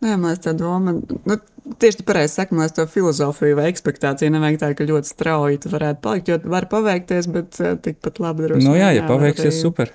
Nē, 0.04 0.16
man 0.16 0.30
liekas, 0.30 0.44
tā 0.46 0.54
doma, 0.56 0.94
nu, 0.96 1.36
tieši 1.82 2.00
tā 2.00 2.06
pareizi 2.08 2.38
sakot, 2.38 2.56
man 2.56 2.64
liekas, 2.64 2.76
to 2.78 2.88
filozofiju 2.94 3.58
vai 3.60 3.68
ekspektāciju 3.72 4.32
nevajag 4.32 4.62
tā, 4.62 4.72
ka 4.78 4.88
ļoti 4.88 5.12
strauji 5.12 5.60
tu 5.64 5.72
varētu 5.72 6.02
palikt, 6.04 6.32
jo 6.32 6.40
var 6.52 6.68
paveikties, 6.72 7.28
bet 7.36 7.60
uh, 7.60 7.76
tikpat 7.84 8.20
labi 8.22 8.48
droši. 8.48 8.64
Nu 8.64 8.78
jā, 8.78 8.94
ja 8.96 9.04
paveiksies, 9.08 9.52
arī... 9.52 9.60
super. 9.60 9.92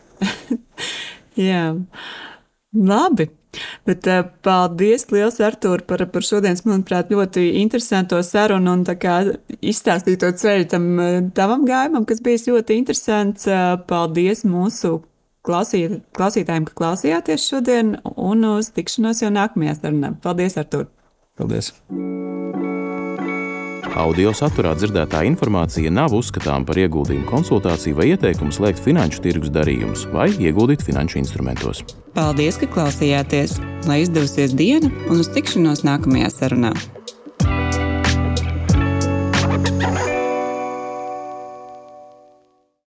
jā, 1.49 1.65
labi. 2.93 3.31
Bet 3.87 4.07
uh, 4.11 4.23
paldies, 4.45 5.07
liels 5.13 5.39
Artur, 5.43 5.83
par, 5.87 6.03
par 6.11 6.25
šodienas, 6.25 6.63
manuprāt, 6.67 7.11
ļoti 7.13 7.49
interesanto 7.61 8.19
sarunu 8.25 8.77
un 8.77 8.85
izstāstīto 9.61 10.31
ceļu 10.41 10.69
tam 10.73 10.89
uh, 10.95 11.19
tavam 11.37 11.67
gājumam, 11.67 12.07
kas 12.07 12.23
bija 12.25 12.41
ļoti 12.51 12.81
interesants. 12.81 13.47
Uh, 13.49 13.77
paldies 13.89 14.45
mūsu 14.47 14.99
klausīt, 15.47 16.01
klausītājiem, 16.17 16.67
ka 16.67 16.77
klausījāties 16.81 17.47
šodien 17.49 17.95
un 18.15 18.47
uz 18.57 18.71
tikšanos 18.75 19.23
jau 19.23 19.33
nākamajā 19.33 19.79
sarunā. 19.81 20.13
Paldies, 20.23 20.59
Artur! 20.59 20.89
Paldies! 21.37 21.73
Audio 23.97 24.29
saturā 24.35 24.75
dzirdētā 24.77 25.23
informācija 25.25 25.89
nav 25.89 26.13
uzskatāms 26.13 26.67
par 26.69 26.77
ieguldījumu 26.77 27.25
konsultāciju 27.31 27.97
vai 27.97 28.11
ieteikumu 28.11 28.53
slēgt 28.53 28.83
finanšu 28.85 29.23
tirgus 29.25 29.49
darījumus 29.55 30.05
vai 30.13 30.27
ieguldīt 30.37 30.85
finanšu 30.85 31.17
instrumentos. 31.23 31.81
Paldies, 32.17 32.55
ka 32.57 32.65
klausījāties! 32.65 33.59
Lai 33.85 33.99
izdevusies 34.01 34.55
diena 34.57 34.89
un 35.05 35.19
uz 35.21 35.27
tikšanos 35.35 35.83
nākamajā 35.85 36.31
sarunā! 36.33 36.71